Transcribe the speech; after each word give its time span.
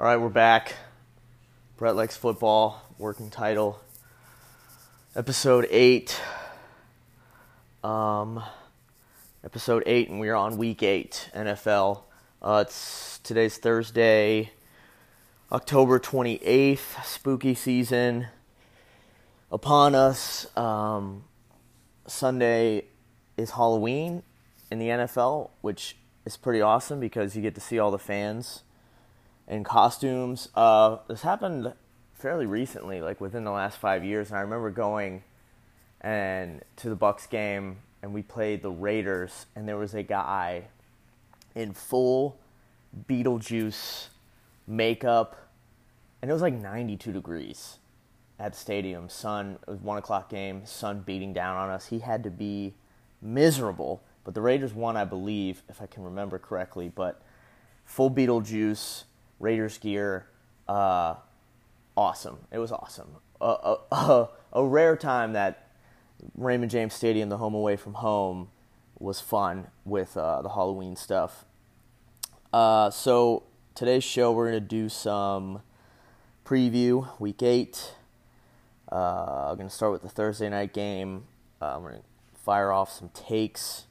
All 0.00 0.04
right, 0.04 0.16
we're 0.16 0.28
back. 0.28 0.76
Brett 1.76 1.96
likes 1.96 2.16
football. 2.16 2.80
Working 2.98 3.30
title. 3.30 3.80
Episode 5.16 5.66
eight. 5.72 6.20
Um, 7.82 8.40
episode 9.42 9.82
eight, 9.86 10.08
and 10.08 10.20
we 10.20 10.28
are 10.28 10.36
on 10.36 10.56
week 10.56 10.84
eight 10.84 11.28
NFL. 11.34 12.02
Uh, 12.40 12.62
it's 12.64 13.18
today's 13.24 13.56
Thursday, 13.56 14.52
October 15.50 15.98
twenty 15.98 16.36
eighth. 16.44 17.04
Spooky 17.04 17.56
season 17.56 18.28
upon 19.50 19.96
us. 19.96 20.56
Um, 20.56 21.24
Sunday 22.06 22.84
is 23.36 23.50
Halloween 23.50 24.22
in 24.70 24.78
the 24.78 24.90
NFL, 24.90 25.50
which 25.60 25.96
is 26.24 26.36
pretty 26.36 26.60
awesome 26.60 27.00
because 27.00 27.34
you 27.34 27.42
get 27.42 27.56
to 27.56 27.60
see 27.60 27.80
all 27.80 27.90
the 27.90 27.98
fans 27.98 28.62
in 29.48 29.64
costumes. 29.64 30.48
Uh, 30.54 30.98
this 31.08 31.22
happened 31.22 31.72
fairly 32.14 32.46
recently, 32.46 33.00
like 33.00 33.20
within 33.20 33.44
the 33.44 33.50
last 33.50 33.78
five 33.78 34.04
years, 34.04 34.28
and 34.28 34.38
I 34.38 34.42
remember 34.42 34.70
going 34.70 35.24
and 36.00 36.62
to 36.76 36.88
the 36.88 36.96
Bucks 36.96 37.26
game, 37.26 37.78
and 38.02 38.14
we 38.14 38.22
played 38.22 38.62
the 38.62 38.70
Raiders, 38.70 39.46
and 39.56 39.68
there 39.68 39.76
was 39.76 39.94
a 39.94 40.02
guy 40.02 40.64
in 41.54 41.72
full 41.72 42.38
Beetlejuice 43.08 44.08
makeup, 44.66 45.36
and 46.22 46.30
it 46.30 46.32
was 46.32 46.42
like 46.42 46.54
92 46.54 47.12
degrees 47.12 47.78
at 48.38 48.52
the 48.52 48.58
stadium. 48.58 49.08
Sun, 49.08 49.58
it 49.66 49.70
was 49.70 49.80
one 49.80 49.98
o'clock 49.98 50.30
game. 50.30 50.64
Sun 50.64 51.00
beating 51.00 51.32
down 51.32 51.56
on 51.56 51.70
us. 51.70 51.86
He 51.86 52.00
had 52.00 52.22
to 52.24 52.30
be 52.30 52.74
miserable. 53.20 54.02
But 54.24 54.34
the 54.34 54.40
Raiders 54.40 54.74
won, 54.74 54.96
I 54.96 55.04
believe, 55.04 55.62
if 55.68 55.80
I 55.82 55.86
can 55.86 56.04
remember 56.04 56.38
correctly. 56.38 56.90
But 56.94 57.20
full 57.84 58.10
Beetlejuice, 58.10 59.04
Raiders 59.38 59.78
gear, 59.78 60.26
uh, 60.68 61.14
awesome. 61.96 62.38
It 62.50 62.58
was 62.58 62.72
awesome. 62.72 63.16
a, 63.40 64.28
rare 64.54 64.96
time 64.96 65.32
that 65.32 65.68
Raymond 66.36 66.70
James 66.70 66.94
Stadium, 66.94 67.28
the 67.28 67.38
home 67.38 67.54
away 67.54 67.76
from 67.76 67.94
home, 67.94 68.50
was 68.98 69.20
fun 69.20 69.68
with 69.84 70.16
uh, 70.16 70.42
the 70.42 70.50
Halloween 70.50 70.96
stuff. 70.96 71.44
Uh, 72.52 72.90
so 72.90 73.44
today's 73.74 74.04
show, 74.04 74.32
we're 74.32 74.46
gonna 74.46 74.60
do 74.60 74.88
some 74.88 75.62
preview, 76.44 77.08
week 77.20 77.42
eight. 77.42 77.94
Uh, 78.90 79.50
I'm 79.50 79.56
gonna 79.56 79.70
start 79.70 79.92
with 79.92 80.02
the 80.02 80.08
Thursday 80.08 80.48
night 80.48 80.72
game. 80.72 81.24
Uh, 81.60 81.78
we're 81.80 81.90
gonna 81.90 82.02
fire 82.34 82.72
off 82.72 82.90
some 82.90 83.10
takes. 83.10 83.84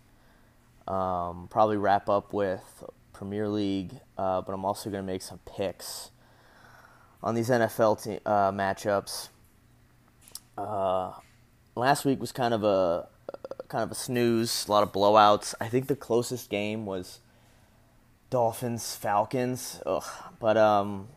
Um, 0.87 1.47
probably 1.49 1.77
wrap 1.77 2.09
up 2.09 2.33
with 2.33 2.83
Premier 3.17 3.49
League, 3.49 3.93
uh, 4.15 4.41
but 4.41 4.53
I'm 4.53 4.63
also 4.63 4.91
going 4.91 5.03
to 5.03 5.11
make 5.11 5.23
some 5.23 5.39
picks 5.39 6.11
on 7.23 7.33
these 7.33 7.49
NFL 7.49 8.03
te- 8.03 8.19
uh, 8.23 8.51
matchups. 8.51 9.29
Uh, 10.55 11.13
last 11.75 12.05
week 12.05 12.19
was 12.19 12.31
kind 12.31 12.53
of 12.53 12.63
a 12.63 13.07
kind 13.69 13.83
of 13.83 13.91
a 13.91 13.95
snooze, 13.95 14.67
a 14.67 14.71
lot 14.71 14.83
of 14.83 14.91
blowouts. 14.91 15.55
I 15.59 15.67
think 15.67 15.87
the 15.87 15.95
closest 15.95 16.51
game 16.51 16.85
was 16.85 17.19
Dolphins 18.29 18.95
Falcons. 18.95 19.81
Ugh. 19.85 20.03
But 20.39 20.55
um, 20.57 21.07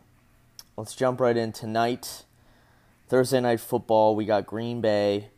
let's 0.75 0.95
jump 0.95 1.19
right 1.19 1.37
in 1.37 1.51
tonight. 1.51 2.25
Thursday 3.09 3.41
night 3.41 3.59
football. 3.59 4.15
We 4.15 4.25
got 4.25 4.47
Green 4.47 4.81
Bay. 4.81 5.29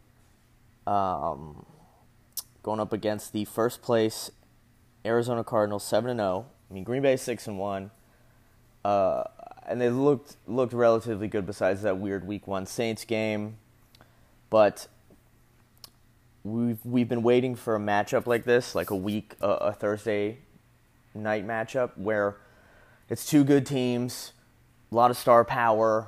Um, 0.88 1.66
going 2.61 2.80
up 2.80 2.94
against 2.94 3.33
the 3.33 3.44
first 3.44 3.81
place 3.81 4.31
Arizona 5.05 5.44
Cardinals, 5.44 5.83
seven 5.83 6.09
and 6.09 6.20
zero. 6.20 6.45
I 6.74 6.76
mean, 6.76 6.86
Green 6.86 7.04
Bay 7.04 7.18
six 7.18 7.46
and 7.46 7.60
one, 7.60 7.92
uh, 8.84 9.26
and 9.68 9.80
they 9.80 9.92
looked 9.92 10.38
looked 10.48 10.74
relatively 10.74 11.28
good 11.28 11.45
besides 11.45 11.84
that 11.84 12.00
weird 12.00 12.26
Week 12.26 12.48
One 12.48 12.66
Saints 12.66 13.06
game. 13.06 13.58
But 14.50 14.88
we've 16.44 16.83
we've 16.83 17.08
been 17.08 17.22
waiting 17.22 17.54
for 17.54 17.76
a 17.76 17.80
matchup 17.80 18.26
like 18.26 18.45
this, 18.45 18.73
like 18.73 18.89
a 18.89 18.95
week, 18.95 19.36
a 19.39 19.72
Thursday 19.72 20.39
night 21.14 21.45
matchup 21.45 21.92
where 21.95 22.38
it's 23.08 23.23
two 23.23 23.44
good 23.44 23.67
teams, 23.67 24.33
a 24.92 24.95
lot 24.95 25.12
of 25.12 25.17
star 25.17 25.45
power, 25.45 26.08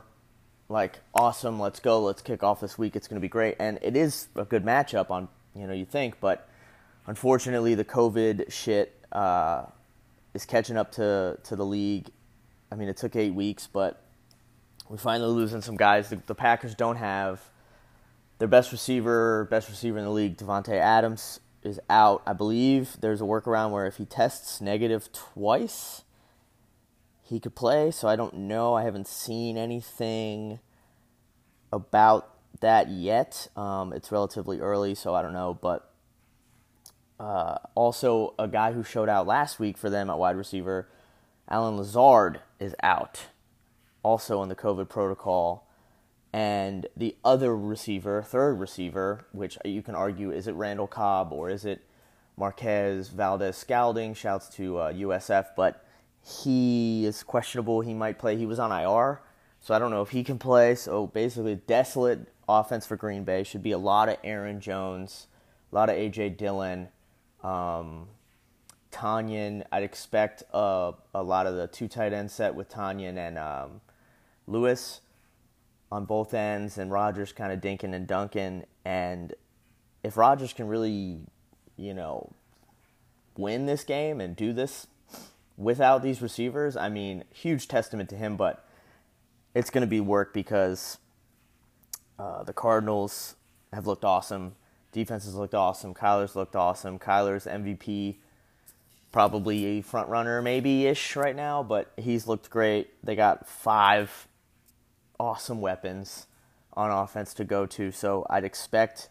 like 0.67 0.99
awesome. 1.13 1.59
Let's 1.59 1.79
go. 1.79 2.01
Let's 2.01 2.23
kick 2.23 2.41
off 2.41 2.59
this 2.59 2.75
week. 2.75 2.95
It's 2.95 3.07
going 3.07 3.17
to 3.17 3.21
be 3.21 3.29
great, 3.29 3.55
and 3.59 3.77
it 3.83 3.95
is 3.95 4.29
a 4.35 4.45
good 4.45 4.65
matchup 4.65 5.11
on 5.11 5.27
you 5.55 5.67
know 5.67 5.73
you 5.73 5.85
think, 5.85 6.19
but 6.19 6.49
unfortunately 7.05 7.75
the 7.75 7.85
COVID 7.85 8.51
shit 8.51 9.05
uh, 9.11 9.65
is 10.35 10.45
catching 10.45 10.77
up 10.77 10.91
to 10.93 11.39
to 11.45 11.55
the 11.55 11.65
league. 11.65 12.09
I 12.71 12.75
mean, 12.75 12.89
it 12.89 12.97
took 12.97 13.15
eight 13.15 13.33
weeks, 13.33 13.67
but 13.71 14.03
we're 14.89 14.97
finally 14.97 15.31
losing 15.31 15.61
some 15.61 15.77
guys. 15.77 16.09
The, 16.09 16.17
the 16.27 16.35
Packers 16.35 16.75
don't 16.75 16.97
have 16.97 17.41
their 18.37 18.47
best 18.47 18.71
receiver, 18.71 19.47
best 19.49 19.69
receiver 19.69 19.97
in 19.97 20.03
the 20.03 20.11
league, 20.11 20.37
Davante 20.37 20.77
Adams, 20.77 21.39
is 21.63 21.79
out. 21.89 22.21
I 22.27 22.33
believe 22.33 22.97
there's 22.99 23.21
a 23.21 23.23
workaround 23.23 23.71
where 23.71 23.87
if 23.87 23.95
he 23.95 24.05
tests 24.05 24.59
negative 24.59 25.09
twice, 25.13 26.03
he 27.23 27.39
could 27.39 27.55
play. 27.55 27.91
So 27.91 28.07
I 28.07 28.15
don't 28.15 28.35
know. 28.35 28.73
I 28.73 28.83
haven't 28.83 29.07
seen 29.07 29.57
anything 29.57 30.59
about 31.71 32.29
that 32.59 32.89
yet. 32.89 33.47
Um, 33.55 33.93
it's 33.93 34.11
relatively 34.11 34.59
early, 34.59 34.95
so 34.95 35.15
I 35.15 35.21
don't 35.21 35.33
know. 35.33 35.57
But 35.59 35.89
uh, 37.19 37.57
also, 37.75 38.33
a 38.37 38.47
guy 38.47 38.73
who 38.73 38.83
showed 38.83 39.07
out 39.07 39.27
last 39.27 39.59
week 39.59 39.77
for 39.77 39.89
them 39.89 40.09
at 40.09 40.17
wide 40.17 40.35
receiver, 40.35 40.87
Allen 41.49 41.77
Lazard, 41.77 42.41
is 42.59 42.75
out, 42.83 43.27
also 44.03 44.43
in 44.43 44.49
the 44.49 44.55
COVID 44.55 44.89
protocol. 44.89 45.67
And 46.33 46.87
the 46.97 47.15
other 47.23 47.55
receiver, 47.55 48.21
third 48.21 48.59
receiver, 48.59 49.25
which 49.31 49.57
you 49.63 49.81
can 49.81 49.95
argue 49.95 50.31
is 50.31 50.47
it 50.47 50.55
Randall 50.55 50.87
Cobb 50.87 51.31
or 51.31 51.49
is 51.49 51.63
it 51.63 51.81
Marquez 52.35 53.07
Valdes 53.07 53.55
Scantling? 53.55 54.13
Shouts 54.13 54.49
to 54.55 54.77
uh, 54.77 54.91
USF, 54.91 55.47
but 55.55 55.85
he 56.21 57.05
is 57.05 57.23
questionable. 57.23 57.79
He 57.79 57.93
might 57.93 58.19
play. 58.19 58.35
He 58.35 58.45
was 58.45 58.59
on 58.59 58.73
IR, 58.73 59.21
so 59.61 59.73
I 59.73 59.79
don't 59.79 59.91
know 59.91 60.01
if 60.01 60.09
he 60.09 60.25
can 60.25 60.37
play. 60.37 60.75
So 60.75 61.07
basically, 61.07 61.55
desolate 61.55 62.27
offense 62.49 62.85
for 62.85 62.97
Green 62.97 63.23
Bay. 63.23 63.43
Should 63.45 63.63
be 63.63 63.71
a 63.71 63.77
lot 63.77 64.09
of 64.09 64.17
Aaron 64.21 64.59
Jones, 64.59 65.27
a 65.71 65.75
lot 65.75 65.89
of 65.89 65.95
AJ 65.95 66.35
Dillon, 66.35 66.89
um, 67.45 68.07
Tonyan. 68.91 69.63
I'd 69.71 69.83
expect 69.83 70.43
uh, 70.53 70.93
a 71.13 71.23
lot 71.23 71.47
of 71.47 71.55
the 71.55 71.67
two 71.67 71.87
tight 71.87 72.13
end 72.13 72.31
set 72.31 72.55
with 72.55 72.69
Tonyan 72.69 73.17
and 73.17 73.37
um, 73.37 73.81
Lewis 74.47 75.01
on 75.91 76.05
both 76.05 76.33
ends, 76.33 76.77
and 76.77 76.91
Rodgers 76.91 77.31
kind 77.31 77.51
of 77.53 77.61
dinking 77.61 77.93
and 77.93 78.07
dunking. 78.07 78.65
And 78.83 79.33
if 80.03 80.17
Rodgers 80.17 80.51
can 80.51 80.67
really, 80.67 81.19
you 81.77 81.93
know, 81.93 82.33
win 83.37 83.65
this 83.65 83.83
game 83.83 84.19
and 84.19 84.35
do 84.35 84.51
this 84.51 84.87
without 85.57 86.01
these 86.01 86.21
receivers, 86.21 86.75
I 86.75 86.89
mean, 86.89 87.23
huge 87.31 87.67
testament 87.67 88.09
to 88.09 88.15
him. 88.15 88.35
But 88.35 88.67
it's 89.53 89.69
going 89.69 89.83
to 89.83 89.87
be 89.87 89.99
work 89.99 90.33
because 90.33 90.97
uh, 92.17 92.43
the 92.43 92.53
Cardinals 92.53 93.35
have 93.71 93.85
looked 93.85 94.03
awesome. 94.03 94.55
Defense 94.95 95.25
has 95.25 95.35
looked 95.35 95.53
awesome. 95.53 95.93
Kyler's 95.93 96.37
looked 96.37 96.55
awesome. 96.55 96.99
Kyler's 96.99 97.45
MVP, 97.45 98.15
probably 99.11 99.65
a 99.65 99.81
front 99.81 100.07
runner, 100.07 100.41
maybe 100.41 100.85
ish 100.85 101.17
right 101.17 101.35
now, 101.35 101.63
but 101.63 101.91
he's 101.97 102.27
looked 102.27 102.49
great. 102.49 102.87
They 103.03 103.13
got 103.13 103.45
five 103.45 104.29
awesome 105.19 105.59
weapons 105.59 106.27
on 106.71 106.91
offense 106.91 107.33
to 107.33 107.43
go 107.43 107.65
to, 107.65 107.91
so 107.91 108.25
I'd 108.29 108.45
expect 108.45 109.09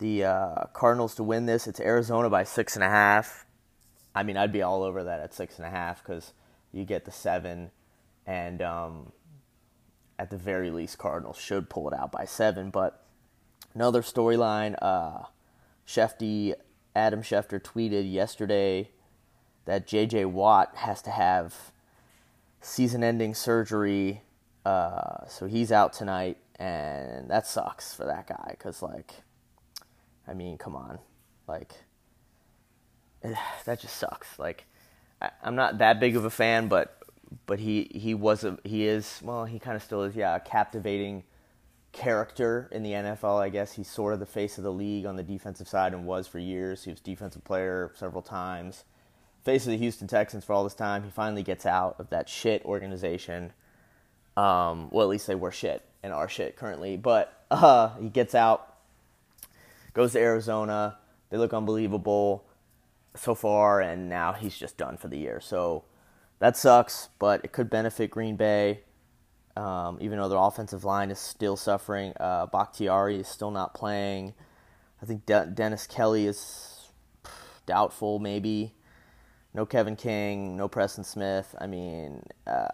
the 0.00 0.24
uh, 0.24 0.64
Cardinals 0.74 1.14
to 1.14 1.22
win 1.22 1.46
this. 1.46 1.66
It's 1.66 1.80
Arizona 1.80 2.28
by 2.28 2.44
six 2.44 2.74
and 2.74 2.84
a 2.84 2.90
half. 2.90 3.46
I 4.14 4.22
mean, 4.22 4.36
I'd 4.36 4.52
be 4.52 4.60
all 4.60 4.82
over 4.82 5.04
that 5.04 5.20
at 5.20 5.32
six 5.32 5.56
and 5.56 5.66
a 5.66 5.70
half 5.70 6.04
because 6.04 6.34
you 6.72 6.84
get 6.84 7.06
the 7.06 7.10
seven, 7.10 7.70
and 8.26 8.60
um, 8.60 9.12
at 10.18 10.28
the 10.28 10.36
very 10.36 10.70
least, 10.70 10.98
Cardinals 10.98 11.38
should 11.38 11.70
pull 11.70 11.88
it 11.88 11.94
out 11.94 12.12
by 12.12 12.26
seven. 12.26 12.68
But 12.68 12.99
another 13.74 14.02
storyline, 14.02 14.76
uh, 14.80 15.24
Shefty, 15.86 16.54
Adam 16.94 17.22
Schefter 17.22 17.60
tweeted 17.60 18.10
yesterday 18.10 18.90
that 19.64 19.86
J.J. 19.86 20.24
Watt 20.26 20.76
has 20.76 21.02
to 21.02 21.10
have 21.10 21.72
season-ending 22.60 23.34
surgery, 23.34 24.22
uh, 24.64 25.26
so 25.26 25.46
he's 25.46 25.70
out 25.72 25.92
tonight, 25.92 26.38
and 26.56 27.30
that 27.30 27.46
sucks 27.46 27.94
for 27.94 28.04
that 28.04 28.26
guy 28.26 28.48
because, 28.50 28.82
like, 28.82 29.14
I 30.26 30.34
mean, 30.34 30.58
come 30.58 30.74
on, 30.76 30.98
like, 31.46 31.72
that 33.22 33.80
just 33.80 33.96
sucks. 33.96 34.38
Like, 34.38 34.66
I, 35.20 35.30
I'm 35.42 35.54
not 35.54 35.78
that 35.78 36.00
big 36.00 36.16
of 36.16 36.24
a 36.24 36.30
fan, 36.30 36.68
but 36.68 36.96
but 37.46 37.60
he 37.60 37.90
he 37.94 38.14
was 38.14 38.44
a 38.44 38.58
he 38.64 38.86
is 38.86 39.20
well 39.22 39.44
he 39.44 39.58
kind 39.58 39.76
of 39.76 39.82
still 39.82 40.02
is 40.02 40.16
yeah 40.16 40.34
a 40.34 40.40
captivating 40.40 41.22
character 41.92 42.68
in 42.70 42.82
the 42.82 42.92
NFL 42.92 43.40
I 43.40 43.48
guess 43.48 43.72
he's 43.72 43.90
sort 43.90 44.14
of 44.14 44.20
the 44.20 44.26
face 44.26 44.58
of 44.58 44.64
the 44.64 44.72
league 44.72 45.06
on 45.06 45.16
the 45.16 45.22
defensive 45.22 45.66
side 45.66 45.92
and 45.92 46.06
was 46.06 46.28
for 46.28 46.38
years 46.38 46.84
he 46.84 46.90
was 46.90 47.00
defensive 47.00 47.44
player 47.44 47.92
several 47.96 48.22
times 48.22 48.84
face 49.44 49.64
of 49.64 49.72
the 49.72 49.78
Houston 49.78 50.06
Texans 50.06 50.44
for 50.44 50.52
all 50.52 50.64
this 50.64 50.74
time. 50.74 51.02
He 51.04 51.10
finally 51.10 51.42
gets 51.42 51.66
out 51.66 51.96
of 51.98 52.10
that 52.10 52.28
shit 52.28 52.64
organization. 52.64 53.52
Um, 54.36 54.90
well, 54.90 55.02
at 55.02 55.08
least 55.08 55.26
they 55.26 55.34
were 55.34 55.50
shit 55.50 55.82
and 56.02 56.12
are 56.12 56.28
shit 56.28 56.56
currently. 56.56 56.96
But 56.96 57.44
uh, 57.50 57.96
he 57.96 58.08
gets 58.08 58.34
out, 58.34 58.76
goes 59.94 60.12
to 60.12 60.20
Arizona. 60.20 60.98
They 61.30 61.38
look 61.38 61.54
unbelievable 61.54 62.44
so 63.14 63.34
far, 63.34 63.80
and 63.80 64.08
now 64.08 64.32
he's 64.32 64.56
just 64.56 64.76
done 64.76 64.96
for 64.96 65.08
the 65.08 65.18
year. 65.18 65.40
So 65.40 65.84
that 66.38 66.56
sucks, 66.56 67.08
but 67.18 67.44
it 67.44 67.52
could 67.52 67.70
benefit 67.70 68.10
Green 68.10 68.36
Bay. 68.36 68.80
Um, 69.60 69.98
even 70.00 70.18
though 70.18 70.30
their 70.30 70.38
offensive 70.38 70.84
line 70.84 71.10
is 71.10 71.18
still 71.18 71.54
suffering, 71.54 72.14
uh, 72.18 72.46
Bakhtiari 72.46 73.20
is 73.20 73.28
still 73.28 73.50
not 73.50 73.74
playing. 73.74 74.32
I 75.02 75.04
think 75.04 75.26
De- 75.26 75.52
Dennis 75.52 75.86
Kelly 75.86 76.26
is 76.26 76.88
doubtful, 77.66 78.18
maybe. 78.20 78.72
No 79.52 79.66
Kevin 79.66 79.96
King, 79.96 80.56
no 80.56 80.66
Preston 80.66 81.04
Smith. 81.04 81.54
I 81.60 81.66
mean, 81.66 82.22
uh, 82.46 82.68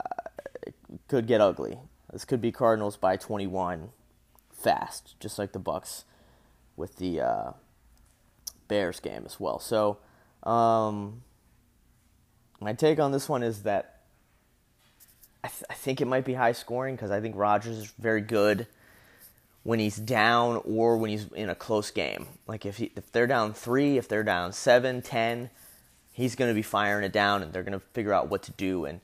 it 0.65 0.75
could 1.09 1.27
get 1.27 1.41
ugly. 1.41 1.77
This 2.13 2.25
could 2.25 2.41
be 2.41 2.53
Cardinals 2.53 2.97
by 2.97 3.17
21 3.17 3.91
fast, 4.53 5.17
just 5.19 5.41
like 5.41 5.51
the 5.51 5.59
Bucks 5.59 6.05
with 6.77 6.99
the 6.99 7.21
uh, 7.21 7.51
Bears 8.69 9.01
game 9.01 9.25
as 9.27 9.41
well. 9.41 9.59
So, 9.59 9.99
um, 10.45 11.25
my 12.61 12.75
take 12.75 13.01
on 13.01 13.11
this 13.11 13.29
one 13.29 13.43
is 13.43 13.65
that 13.65 13.96
I, 15.47 15.49
th- 15.49 15.65
I 15.71 15.75
think 15.75 16.01
it 16.01 16.07
might 16.07 16.25
be 16.25 16.35
high 16.35 16.53
scoring 16.53 16.97
because 16.97 17.13
I 17.13 17.21
think 17.21 17.37
Rodgers 17.37 17.79
is 17.79 17.93
very 18.01 18.21
good 18.21 18.67
when 19.63 19.79
he's 19.79 19.97
down 19.97 20.61
or 20.65 20.97
when 20.97 21.11
he's 21.11 21.29
in 21.35 21.51
a 21.51 21.55
close 21.55 21.93
game. 21.93 22.27
Like 22.49 22.67
if 22.67 22.79
he, 22.79 22.91
if 22.97 23.13
they're 23.13 23.29
down 23.29 23.55
three, 23.55 23.97
if 23.97 24.09
they're 24.09 24.25
down 24.25 24.53
seven, 24.53 25.03
ten, 25.03 25.51
he's 26.13 26.35
going 26.35 26.51
to 26.51 26.55
be 26.55 26.63
firing 26.63 27.05
it 27.05 27.13
down, 27.13 27.45
and 27.45 27.53
they're 27.53 27.63
going 27.63 27.79
to 27.79 27.87
figure 27.95 28.13
out 28.13 28.29
what 28.29 28.43
to 28.43 28.53
do. 28.53 28.87
And 28.87 29.01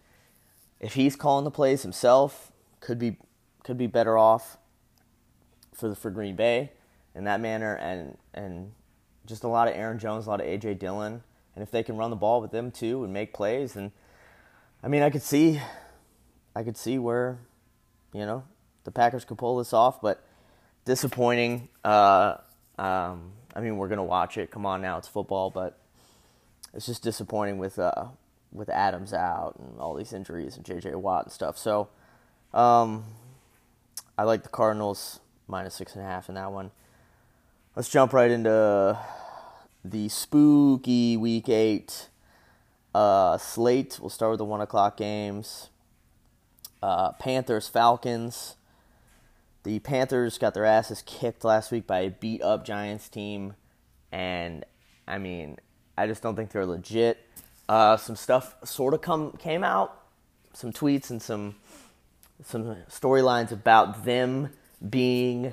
if 0.80 0.94
he's 0.94 1.14
calling 1.14 1.44
the 1.44 1.50
plays 1.52 1.82
himself, 1.82 2.50
could 2.80 2.98
be 2.98 3.18
could 3.62 3.78
be 3.78 3.86
better 3.86 4.18
off 4.18 4.58
for 5.72 5.88
the 5.88 5.94
for 5.94 6.10
Green 6.10 6.34
Bay 6.34 6.72
in 7.14 7.22
that 7.22 7.40
manner, 7.40 7.76
and 7.76 8.18
and 8.34 8.72
just 9.26 9.44
a 9.44 9.48
lot 9.48 9.68
of 9.68 9.76
Aaron 9.76 10.00
Jones, 10.00 10.26
a 10.26 10.30
lot 10.30 10.40
of 10.40 10.46
AJ 10.48 10.80
Dillon, 10.80 11.22
and 11.54 11.62
if 11.62 11.70
they 11.70 11.84
can 11.84 11.96
run 11.96 12.10
the 12.10 12.16
ball 12.16 12.40
with 12.40 12.50
them 12.50 12.72
too 12.72 13.04
and 13.04 13.12
make 13.12 13.32
plays, 13.32 13.76
and 13.76 13.92
I 14.82 14.88
mean, 14.88 15.02
I 15.02 15.10
could 15.10 15.22
see 15.22 15.60
I 16.54 16.62
could 16.62 16.76
see 16.76 16.98
where, 16.98 17.38
you 18.12 18.26
know, 18.26 18.44
the 18.84 18.90
Packers 18.90 19.24
could 19.24 19.38
pull 19.38 19.58
this 19.58 19.72
off, 19.72 20.00
but 20.00 20.22
disappointing. 20.84 21.68
Uh, 21.84 22.36
um, 22.78 23.32
I 23.54 23.60
mean, 23.60 23.76
we're 23.76 23.88
gonna 23.88 24.04
watch 24.04 24.36
it. 24.36 24.50
Come 24.50 24.66
on 24.66 24.82
now, 24.82 24.98
it's 24.98 25.08
football, 25.08 25.50
but 25.50 25.78
it's 26.74 26.86
just 26.86 27.02
disappointing 27.02 27.58
with 27.58 27.78
uh, 27.78 28.06
with 28.52 28.68
Adams 28.68 29.12
out 29.12 29.54
and 29.58 29.78
all 29.78 29.94
these 29.94 30.12
injuries 30.12 30.56
and 30.56 30.64
J.J. 30.64 30.94
Watt 30.94 31.24
and 31.24 31.32
stuff. 31.32 31.56
So, 31.56 31.88
um, 32.52 33.04
I 34.18 34.24
like 34.24 34.42
the 34.42 34.48
Cardinals 34.48 35.20
minus 35.48 35.74
six 35.74 35.94
and 35.94 36.04
a 36.04 36.06
half 36.06 36.28
in 36.28 36.34
that 36.34 36.52
one. 36.52 36.70
Let's 37.74 37.88
jump 37.88 38.12
right 38.12 38.30
into 38.30 38.98
the 39.84 40.08
spooky 40.08 41.16
Week 41.16 41.48
Eight 41.48 42.08
uh, 42.94 43.38
slate. 43.38 43.98
We'll 44.00 44.10
start 44.10 44.32
with 44.32 44.38
the 44.38 44.44
one 44.44 44.60
o'clock 44.60 44.98
games 44.98 45.70
uh, 46.82 47.12
Panthers, 47.12 47.68
Falcons. 47.68 48.56
The 49.62 49.78
Panthers 49.78 50.38
got 50.38 50.54
their 50.54 50.64
asses 50.64 51.02
kicked 51.06 51.44
last 51.44 51.70
week 51.70 51.86
by 51.86 52.00
a 52.00 52.10
beat 52.10 52.42
up 52.42 52.64
Giants 52.64 53.08
team. 53.08 53.54
And, 54.10 54.64
I 55.06 55.18
mean, 55.18 55.58
I 55.96 56.06
just 56.06 56.22
don't 56.22 56.34
think 56.34 56.50
they're 56.50 56.66
legit. 56.66 57.18
Uh, 57.68 57.96
some 57.96 58.16
stuff 58.16 58.56
sort 58.64 58.92
of 58.92 59.00
come 59.00 59.32
came 59.38 59.62
out, 59.62 59.96
some 60.52 60.72
tweets 60.72 61.10
and 61.10 61.22
some 61.22 61.54
some 62.44 62.76
storylines 62.90 63.52
about 63.52 64.04
them 64.04 64.50
being 64.90 65.52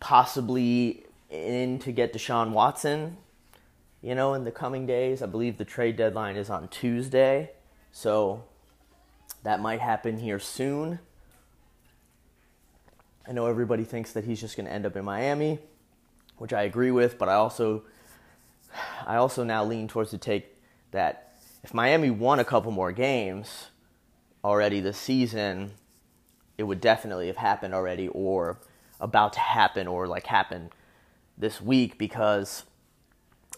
possibly 0.00 1.04
in 1.30 1.78
to 1.78 1.92
get 1.92 2.12
Deshaun 2.12 2.50
Watson. 2.50 3.16
You 4.02 4.14
know, 4.14 4.34
in 4.34 4.44
the 4.44 4.50
coming 4.50 4.84
days, 4.86 5.22
I 5.22 5.26
believe 5.26 5.56
the 5.56 5.64
trade 5.64 5.96
deadline 5.96 6.36
is 6.36 6.50
on 6.50 6.68
Tuesday, 6.68 7.52
so 7.90 8.44
that 9.42 9.60
might 9.60 9.80
happen 9.80 10.18
here 10.18 10.38
soon. 10.38 10.98
I 13.26 13.32
know 13.32 13.46
everybody 13.46 13.84
thinks 13.84 14.12
that 14.12 14.24
he's 14.24 14.40
just 14.40 14.56
going 14.56 14.66
to 14.66 14.72
end 14.72 14.86
up 14.86 14.96
in 14.96 15.04
Miami, 15.04 15.58
which 16.38 16.52
I 16.52 16.62
agree 16.62 16.90
with, 16.90 17.18
but 17.18 17.28
I 17.28 17.34
also 17.34 17.84
I 19.06 19.16
also 19.16 19.44
now 19.44 19.64
lean 19.64 19.88
towards 19.88 20.10
the 20.10 20.18
take 20.18 20.56
that 20.90 21.34
if 21.62 21.74
Miami 21.74 22.10
won 22.10 22.40
a 22.40 22.44
couple 22.44 22.72
more 22.72 22.92
games 22.92 23.68
already 24.44 24.80
this 24.80 24.98
season, 24.98 25.72
it 26.58 26.64
would 26.64 26.80
definitely 26.80 27.28
have 27.28 27.36
happened 27.36 27.74
already 27.74 28.08
or 28.08 28.58
about 29.00 29.32
to 29.34 29.40
happen 29.40 29.86
or 29.86 30.06
like 30.06 30.26
happen 30.26 30.70
this 31.36 31.60
week 31.60 31.98
because 31.98 32.64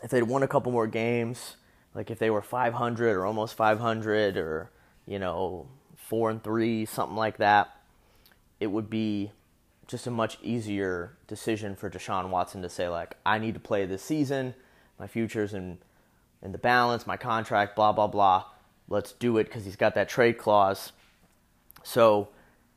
if 0.03 0.11
they'd 0.11 0.23
won 0.23 0.43
a 0.43 0.49
couple 0.49 0.73
more 0.73 0.87
games, 0.87 1.57
like 1.95 2.11
if 2.11 2.19
they 2.19 2.31
were 2.31 2.43
500 2.43 3.17
or 3.17 3.25
almost 3.25 3.55
500 3.55 4.37
or 4.37 4.71
you 5.06 5.19
know, 5.19 5.67
four 5.97 6.31
and 6.31 6.43
three, 6.43 6.85
something 6.85 7.17
like 7.17 7.39
that, 7.39 7.75
it 8.61 8.69
would 8.69 8.89
be 8.89 9.33
just 9.87 10.06
a 10.06 10.11
much 10.11 10.39
easier 10.43 11.17
decision 11.27 11.77
for 11.77 11.91
Deshaun 11.91 12.31
Watson 12.31 12.62
to 12.62 12.69
say, 12.69 12.89
like, 12.89 13.17
I 13.25 13.39
need 13.39 13.55
to 13.55 13.61
play 13.61 13.85
this 13.87 14.03
season, 14.03 14.55
my 14.99 15.06
future's 15.06 15.55
in 15.55 15.79
in 16.43 16.53
the 16.53 16.59
balance, 16.59 17.06
my 17.06 17.17
contract, 17.17 17.75
blah 17.75 17.93
blah 17.93 18.06
blah. 18.06 18.45
Let's 18.89 19.12
do 19.12 19.39
it 19.39 19.45
because 19.45 19.65
he's 19.65 19.77
got 19.77 19.95
that 19.95 20.09
trade 20.09 20.37
clause. 20.37 20.93
So 21.83 22.29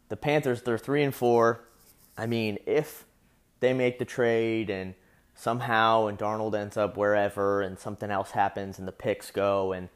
the 0.10 0.16
Panthers, 0.16 0.62
they're 0.62 0.78
three 0.78 1.04
and 1.04 1.14
four. 1.14 1.66
I 2.18 2.26
mean, 2.26 2.58
if 2.66 3.06
they 3.60 3.74
make 3.74 4.00
the 4.00 4.06
trade 4.06 4.70
and 4.70 4.96
somehow 5.36 6.08
and 6.08 6.18
Darnold 6.18 6.58
ends 6.58 6.78
up 6.78 6.98
wherever 6.98 7.62
and 7.62 7.78
something 7.78 8.10
else 8.10 8.32
happens 8.32 8.80
and 8.80 8.88
the 8.88 8.94
picks 8.94 9.32
go 9.32 9.74
and 9.74 9.90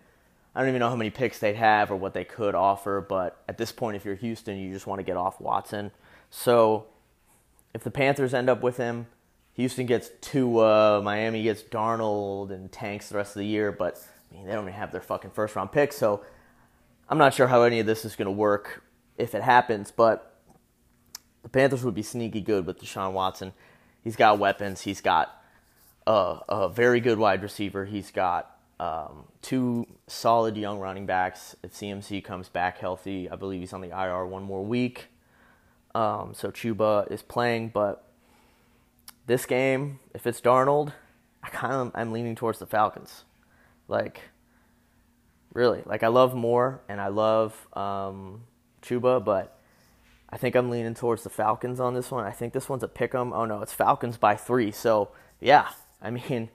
I 0.54 0.60
don't 0.60 0.70
even 0.70 0.80
know 0.80 0.90
how 0.90 0.96
many 0.96 1.10
picks 1.10 1.40
they'd 1.40 1.56
have 1.56 1.92
or 1.92 1.96
what 1.96 2.14
they 2.14 2.26
could 2.26 2.56
offer, 2.56 3.06
but 3.08 3.42
at 3.48 3.58
this 3.58 3.72
point, 3.72 3.96
if 3.96 4.04
you're 4.04 4.16
Houston, 4.16 4.58
you 4.58 4.74
just 4.74 4.86
want 4.86 5.00
to 5.00 5.04
get 5.04 5.16
off 5.16 5.40
Watson. 5.40 5.92
So 6.30 6.88
if 7.74 7.84
the 7.84 7.92
Panthers 7.92 8.34
end 8.34 8.50
up 8.50 8.62
with 8.62 8.78
him, 8.78 9.08
Houston 9.54 9.86
gets 9.86 10.10
Tua, 10.20 11.02
Miami 11.02 11.44
gets 11.44 11.62
Darnold, 11.62 12.52
and 12.52 12.72
tanks 12.72 13.10
the 13.10 13.18
rest 13.18 13.36
of 13.36 13.40
the 13.40 13.46
year. 13.46 13.72
But 13.72 14.02
I 14.30 14.36
mean, 14.36 14.46
they 14.46 14.52
don't 14.52 14.64
even 14.64 14.74
have 14.74 14.92
their 14.92 15.02
fucking 15.02 15.32
first 15.32 15.56
round 15.56 15.72
pick, 15.72 15.94
so 15.94 16.22
I'm 17.08 17.18
not 17.18 17.34
sure 17.34 17.48
how 17.48 17.64
any 17.64 17.80
of 17.80 17.86
this 17.86 18.04
is 18.04 18.16
going 18.16 18.26
to 18.26 18.32
work 18.32 18.84
if 19.18 19.36
it 19.36 19.44
happens. 19.44 19.92
But 19.92 20.36
the 21.44 21.50
Panthers 21.50 21.84
would 21.84 21.96
be 21.96 22.04
sneaky 22.04 22.42
good 22.42 22.66
with 22.66 22.82
Deshaun 22.82 23.14
Watson. 23.14 23.54
He's 24.04 24.16
got 24.16 24.40
weapons. 24.40 24.82
He's 24.82 25.02
got 25.02 25.42
a, 26.08 26.40
a 26.50 26.70
very 26.70 27.00
good 27.00 27.20
wide 27.20 27.44
receiver. 27.44 27.86
He's 27.86 28.12
got 28.12 28.58
um, 28.82 29.26
two 29.44 29.86
solid 30.08 30.58
young 30.58 30.80
running 30.80 31.06
backs. 31.06 31.56
If 31.64 31.72
CMC 31.74 32.24
comes 32.24 32.50
back 32.50 32.80
healthy, 32.80 33.30
I 33.30 33.36
believe 33.36 33.60
he's 33.60 33.74
on 33.74 33.82
the 33.82 33.90
IR 33.90 34.26
one 34.26 34.42
more 34.42 34.66
week. 34.66 35.10
Um, 35.94 36.34
so 36.34 36.50
Chuba 36.50 37.10
is 37.12 37.22
playing, 37.22 37.70
but 37.70 38.08
this 39.28 39.46
game, 39.46 40.00
if 40.16 40.26
it's 40.26 40.42
Darnold, 40.42 40.94
I 41.44 41.50
kind 41.50 41.74
of 41.74 41.92
I'm 41.94 42.12
leaning 42.12 42.36
towards 42.36 42.58
the 42.58 42.66
Falcons. 42.66 43.24
Like, 43.88 44.22
really, 45.54 45.84
like 45.86 46.02
I 46.02 46.08
love 46.08 46.34
Moore 46.34 46.82
and 46.90 47.00
I 47.00 47.10
love 47.10 47.68
um, 47.78 48.46
Chuba, 48.82 49.24
but 49.24 49.60
I 50.28 50.38
think 50.38 50.56
I'm 50.56 50.72
leaning 50.72 50.96
towards 50.96 51.24
the 51.24 51.30
Falcons 51.30 51.80
on 51.80 51.94
this 51.94 52.10
one. 52.10 52.26
I 52.26 52.32
think 52.32 52.54
this 52.54 52.68
one's 52.68 52.84
a 52.84 52.88
pick 52.88 53.14
'em. 53.14 53.32
Oh 53.32 53.46
no, 53.46 53.62
it's 53.62 53.74
Falcons 53.74 54.18
by 54.18 54.36
three. 54.36 54.72
So 54.72 55.10
yeah, 55.40 55.70
I 56.02 56.10
mean 56.10 56.50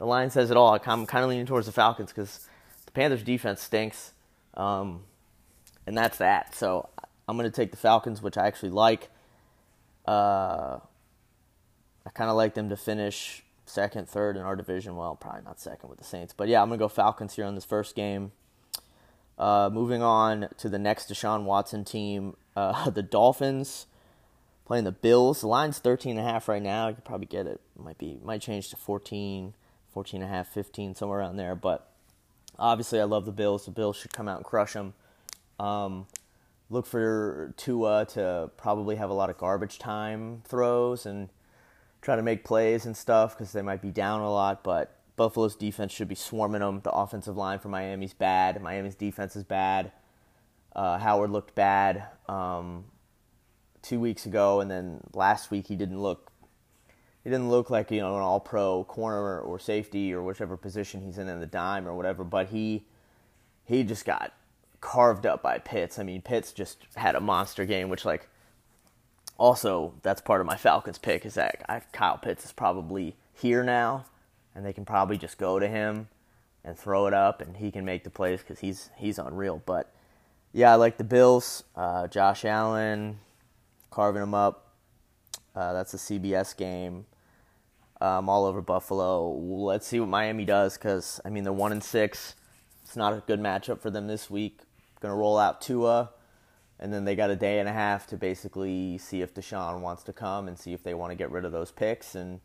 the 0.00 0.06
line 0.06 0.30
says 0.30 0.50
it 0.50 0.56
all. 0.56 0.72
I'm 0.72 1.04
kind 1.06 1.22
of 1.22 1.28
leaning 1.28 1.44
towards 1.44 1.66
the 1.66 1.72
Falcons 1.72 2.10
because 2.10 2.48
the 2.86 2.90
Panthers' 2.92 3.22
defense 3.22 3.60
stinks, 3.60 4.14
um, 4.54 5.02
and 5.86 5.96
that's 5.96 6.16
that. 6.16 6.54
So 6.54 6.88
I'm 7.28 7.36
going 7.36 7.48
to 7.48 7.54
take 7.54 7.70
the 7.70 7.76
Falcons, 7.76 8.22
which 8.22 8.38
I 8.38 8.46
actually 8.46 8.70
like. 8.70 9.10
Uh, 10.08 10.78
I 12.06 12.10
kind 12.14 12.30
of 12.30 12.36
like 12.36 12.54
them 12.54 12.70
to 12.70 12.78
finish 12.78 13.44
second, 13.66 14.08
third 14.08 14.38
in 14.38 14.42
our 14.42 14.56
division. 14.56 14.96
Well, 14.96 15.16
probably 15.16 15.42
not 15.42 15.60
second 15.60 15.90
with 15.90 15.98
the 15.98 16.04
Saints, 16.04 16.32
but 16.34 16.48
yeah, 16.48 16.62
I'm 16.62 16.68
going 16.68 16.78
to 16.78 16.82
go 16.82 16.88
Falcons 16.88 17.34
here 17.34 17.44
on 17.44 17.54
this 17.54 17.66
first 17.66 17.94
game. 17.94 18.32
Uh, 19.38 19.68
moving 19.70 20.02
on 20.02 20.48
to 20.56 20.70
the 20.70 20.78
next 20.78 21.10
Deshaun 21.10 21.44
Watson 21.44 21.84
team, 21.84 22.38
uh, 22.56 22.88
the 22.90 23.02
Dolphins 23.02 23.84
playing 24.64 24.84
the 24.84 24.92
Bills. 24.92 25.42
The 25.42 25.46
line's 25.46 25.78
13 25.78 26.16
and 26.16 26.26
a 26.26 26.30
half 26.30 26.48
right 26.48 26.62
now. 26.62 26.88
You 26.88 26.94
could 26.94 27.04
probably 27.04 27.26
get 27.26 27.46
it. 27.46 27.60
Might 27.76 27.98
be 27.98 28.18
might 28.24 28.40
change 28.40 28.70
to 28.70 28.76
14. 28.76 29.52
14 29.92 30.22
and 30.22 30.30
a 30.30 30.34
half, 30.34 30.48
15, 30.48 30.94
somewhere 30.94 31.20
around 31.20 31.36
there. 31.36 31.54
But 31.54 31.88
obviously, 32.58 33.00
I 33.00 33.04
love 33.04 33.26
the 33.26 33.32
Bills. 33.32 33.64
The 33.64 33.70
Bills 33.70 33.96
should 33.96 34.12
come 34.12 34.28
out 34.28 34.38
and 34.38 34.44
crush 34.44 34.72
them. 34.72 34.94
Um, 35.58 36.06
look 36.70 36.86
for 36.86 37.52
Tua 37.56 38.06
to 38.10 38.50
probably 38.56 38.96
have 38.96 39.10
a 39.10 39.14
lot 39.14 39.30
of 39.30 39.38
garbage 39.38 39.78
time 39.78 40.42
throws 40.46 41.04
and 41.04 41.28
try 42.00 42.16
to 42.16 42.22
make 42.22 42.44
plays 42.44 42.86
and 42.86 42.96
stuff 42.96 43.36
because 43.36 43.52
they 43.52 43.62
might 43.62 43.82
be 43.82 43.90
down 43.90 44.20
a 44.20 44.30
lot. 44.30 44.64
But 44.64 44.96
Buffalo's 45.16 45.54
defense 45.54 45.92
should 45.92 46.08
be 46.08 46.14
swarming 46.14 46.60
them. 46.60 46.80
The 46.82 46.92
offensive 46.92 47.36
line 47.36 47.58
for 47.58 47.68
Miami's 47.68 48.14
bad. 48.14 48.62
Miami's 48.62 48.94
defense 48.94 49.36
is 49.36 49.44
bad. 49.44 49.92
Uh, 50.74 50.98
Howard 50.98 51.30
looked 51.30 51.54
bad 51.54 52.04
um, 52.28 52.84
two 53.82 54.00
weeks 54.00 54.24
ago, 54.24 54.60
and 54.60 54.70
then 54.70 55.00
last 55.12 55.50
week 55.50 55.66
he 55.66 55.76
didn't 55.76 56.00
look. 56.00 56.29
He 57.22 57.30
didn't 57.30 57.50
look 57.50 57.70
like 57.70 57.90
you 57.90 58.00
know 58.00 58.16
an 58.16 58.22
All-Pro 58.22 58.84
corner 58.84 59.40
or 59.40 59.58
safety 59.58 60.12
or 60.12 60.22
whichever 60.22 60.56
position 60.56 61.02
he's 61.02 61.18
in 61.18 61.28
in 61.28 61.40
the 61.40 61.46
dime 61.46 61.86
or 61.86 61.94
whatever. 61.94 62.24
But 62.24 62.48
he 62.48 62.84
he 63.64 63.82
just 63.84 64.04
got 64.04 64.32
carved 64.80 65.26
up 65.26 65.42
by 65.42 65.58
Pitts. 65.58 65.98
I 65.98 66.02
mean, 66.02 66.22
Pitts 66.22 66.52
just 66.52 66.78
had 66.96 67.14
a 67.14 67.20
monster 67.20 67.64
game, 67.64 67.88
which 67.88 68.04
like 68.04 68.28
also 69.38 69.94
that's 70.02 70.20
part 70.20 70.40
of 70.40 70.46
my 70.46 70.56
Falcons 70.56 70.98
pick 70.98 71.24
is 71.24 71.34
that 71.34 71.62
I, 71.68 71.80
Kyle 71.92 72.18
Pitts 72.18 72.44
is 72.44 72.52
probably 72.52 73.16
here 73.34 73.62
now, 73.62 74.06
and 74.54 74.64
they 74.64 74.72
can 74.72 74.84
probably 74.84 75.18
just 75.18 75.38
go 75.38 75.58
to 75.58 75.68
him 75.68 76.08
and 76.64 76.78
throw 76.78 77.06
it 77.06 77.14
up, 77.14 77.40
and 77.40 77.56
he 77.56 77.70
can 77.70 77.84
make 77.84 78.04
the 78.04 78.10
plays 78.10 78.40
because 78.40 78.60
he's 78.60 78.90
he's 78.96 79.18
unreal. 79.18 79.62
But 79.64 79.92
yeah, 80.52 80.72
I 80.72 80.74
like 80.76 80.96
the 80.96 81.04
Bills. 81.04 81.64
Uh, 81.76 82.06
Josh 82.06 82.44
Allen 82.44 83.18
carving 83.90 84.20
them 84.20 84.34
up. 84.34 84.69
Uh, 85.54 85.72
that's 85.72 85.94
a 85.94 85.96
CBS 85.96 86.56
game. 86.56 87.06
Um, 88.00 88.28
all 88.28 88.46
over 88.46 88.62
Buffalo. 88.62 89.30
Let's 89.30 89.86
see 89.86 90.00
what 90.00 90.08
Miami 90.08 90.44
does 90.44 90.78
because 90.78 91.20
I 91.24 91.30
mean 91.30 91.44
they're 91.44 91.52
one 91.52 91.72
and 91.72 91.84
six. 91.84 92.34
It's 92.82 92.96
not 92.96 93.12
a 93.12 93.22
good 93.26 93.40
matchup 93.40 93.80
for 93.80 93.90
them 93.90 94.06
this 94.06 94.30
week. 94.30 94.60
Going 95.00 95.12
to 95.12 95.16
roll 95.16 95.38
out 95.38 95.60
Tua, 95.60 96.10
and 96.78 96.92
then 96.92 97.04
they 97.04 97.14
got 97.14 97.30
a 97.30 97.36
day 97.36 97.58
and 97.58 97.68
a 97.68 97.72
half 97.72 98.06
to 98.08 98.16
basically 98.16 98.98
see 98.98 99.22
if 99.22 99.34
Deshaun 99.34 99.80
wants 99.80 100.02
to 100.04 100.12
come 100.12 100.48
and 100.48 100.58
see 100.58 100.72
if 100.72 100.82
they 100.82 100.94
want 100.94 101.10
to 101.10 101.14
get 101.14 101.30
rid 101.30 101.44
of 101.44 101.52
those 101.52 101.70
picks 101.70 102.14
and 102.14 102.40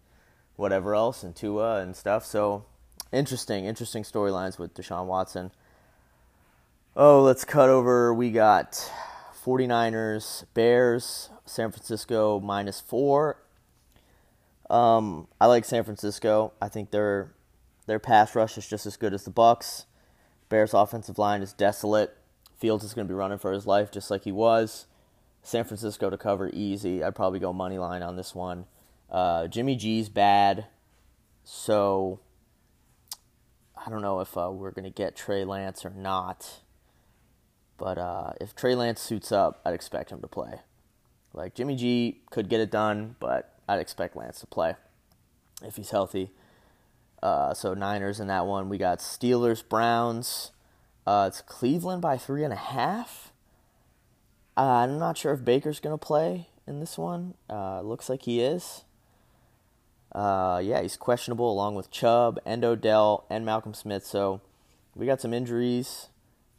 whatever 0.56 0.94
else 0.94 1.24
and 1.24 1.36
Tua 1.36 1.82
and 1.82 1.96
stuff. 1.96 2.26
So 2.26 2.66
interesting, 3.12 3.66
interesting 3.66 4.04
storylines 4.04 4.60
with 4.60 4.74
Deshaun 4.74 5.06
Watson. 5.06 5.52
Oh, 6.96 7.22
let's 7.24 7.44
cut 7.44 7.70
over. 7.70 8.14
We 8.14 8.32
got 8.32 8.90
49ers, 9.46 10.46
Bears, 10.56 11.30
San 11.46 11.72
Francisco 11.72 12.40
minus 12.40 12.82
four. 12.82 13.38
Um, 14.70 15.28
I 15.40 15.46
like 15.46 15.66
San 15.66 15.84
Francisco. 15.84 16.54
I 16.60 16.68
think 16.68 16.90
their 16.90 17.34
their 17.86 18.00
pass 18.00 18.36
rush 18.36 18.58
is 18.58 18.68
just 18.68 18.88
as 18.88 18.98
good 18.98 19.14
as 19.14 19.24
the 19.24 19.30
Bucks. 19.30 19.86
Bears 20.50 20.74
offensive 20.74 21.20
line 21.20 21.44
is 21.44 21.54
desolate. 21.54 22.18
Fields 22.58 22.84
is 22.84 22.96
going 22.96 23.08
to 23.08 23.12
be 23.12 23.18
running 23.18 23.38
for 23.38 23.52
his 23.52 23.68
life 23.68 23.92
just 23.92 24.10
like 24.10 24.24
he 24.24 24.32
was. 24.32 24.88
San 25.44 25.64
Francisco 25.64 26.10
to 26.10 26.18
cover 26.18 26.50
easy. 26.52 27.04
I'd 27.04 27.14
probably 27.16 27.40
go 27.40 27.54
money 27.54 27.78
line 27.78 28.02
on 28.02 28.16
this 28.16 28.34
one. 28.34 28.66
Uh, 29.12 29.46
Jimmy 29.48 29.76
G's 29.76 30.10
bad, 30.10 30.66
so 31.44 32.20
I 33.78 33.92
don't 33.92 34.02
know 34.02 34.22
if 34.22 34.36
uh, 34.36 34.50
we're 34.52 34.72
going 34.72 34.86
to 34.86 34.90
get 34.90 35.16
Trey 35.16 35.46
Lance 35.46 35.86
or 35.86 35.92
not. 35.92 36.62
But 37.78 37.98
uh, 37.98 38.34
if 38.40 38.56
Trey 38.56 38.76
Lance 38.76 39.02
suits 39.02 39.32
up, 39.32 39.62
I'd 39.66 39.74
expect 39.74 40.12
him 40.12 40.22
to 40.22 40.28
play. 40.28 40.62
Like 41.34 41.56
Jimmy 41.56 41.76
G 41.76 42.22
could 42.30 42.48
get 42.50 42.62
it 42.62 42.72
done, 42.72 43.16
but 43.20 43.54
I'd 43.68 43.80
expect 43.80 44.16
Lance 44.16 44.40
to 44.40 44.48
play 44.48 44.76
if 45.64 45.76
he's 45.76 45.90
healthy. 45.90 46.32
Uh, 47.22 47.54
so 47.54 47.74
Niners 47.74 48.20
in 48.20 48.28
that 48.28 48.46
one. 48.46 48.70
We 48.70 48.78
got 48.78 49.00
Steelers, 49.00 49.68
Browns. 49.68 50.52
Uh, 51.06 51.26
it's 51.28 51.42
Cleveland 51.42 52.02
by 52.02 52.18
three 52.18 52.44
and 52.44 52.54
a 52.54 52.58
half. 52.58 53.32
Uh, 54.58 54.62
I'm 54.62 54.98
not 54.98 55.18
sure 55.18 55.34
if 55.34 55.44
Baker's 55.44 55.80
going 55.80 55.98
to 55.98 56.04
play 56.04 56.48
in 56.66 56.80
this 56.80 56.98
one. 56.98 57.34
Uh, 57.50 57.82
looks 57.82 58.10
like 58.10 58.24
he 58.24 58.42
is. 58.42 58.84
Uh, 60.14 60.62
yeah, 60.64 60.82
he's 60.82 60.96
questionable 60.96 61.52
along 61.52 61.76
with 61.76 61.92
Chubb 61.92 62.40
and 62.46 62.64
Odell 62.64 63.26
and 63.30 63.46
Malcolm 63.46 63.74
Smith. 63.74 64.06
So 64.06 64.40
we 64.96 65.06
got 65.06 65.20
some 65.20 65.34
injuries. 65.34 66.08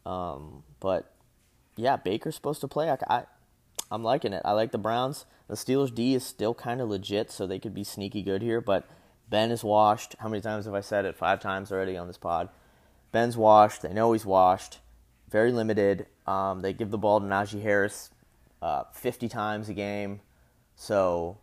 Um, 0.06 0.62
but 0.80 1.12
yeah, 1.76 1.96
Baker's 1.96 2.36
supposed 2.36 2.60
to 2.62 2.68
play. 2.68 2.90
I, 2.90 2.96
I, 3.08 3.24
I'm 3.90 4.02
liking 4.02 4.32
it. 4.32 4.42
I 4.44 4.52
like 4.52 4.70
the 4.72 4.78
Browns. 4.78 5.26
The 5.48 5.54
Steelers 5.54 5.94
D 5.94 6.14
is 6.14 6.24
still 6.24 6.54
kind 6.54 6.80
of 6.80 6.88
legit, 6.88 7.30
so 7.30 7.46
they 7.46 7.58
could 7.58 7.74
be 7.74 7.84
sneaky 7.84 8.22
good 8.22 8.40
here. 8.40 8.60
But 8.60 8.88
Ben 9.28 9.50
is 9.50 9.64
washed. 9.64 10.14
How 10.20 10.28
many 10.28 10.40
times 10.40 10.64
have 10.64 10.74
I 10.74 10.80
said 10.80 11.04
it? 11.04 11.16
Five 11.16 11.40
times 11.40 11.72
already 11.72 11.96
on 11.96 12.06
this 12.06 12.18
pod. 12.18 12.48
Ben's 13.12 13.36
washed. 13.36 13.82
They 13.82 13.92
know 13.92 14.12
he's 14.12 14.24
washed. 14.24 14.78
Very 15.30 15.52
limited. 15.52 16.06
Um, 16.26 16.62
they 16.62 16.72
give 16.72 16.90
the 16.90 16.98
ball 16.98 17.20
to 17.20 17.26
Najee 17.26 17.62
Harris 17.62 18.10
uh, 18.62 18.84
50 18.92 19.28
times 19.28 19.68
a 19.68 19.74
game. 19.74 20.20
So, 20.76 21.38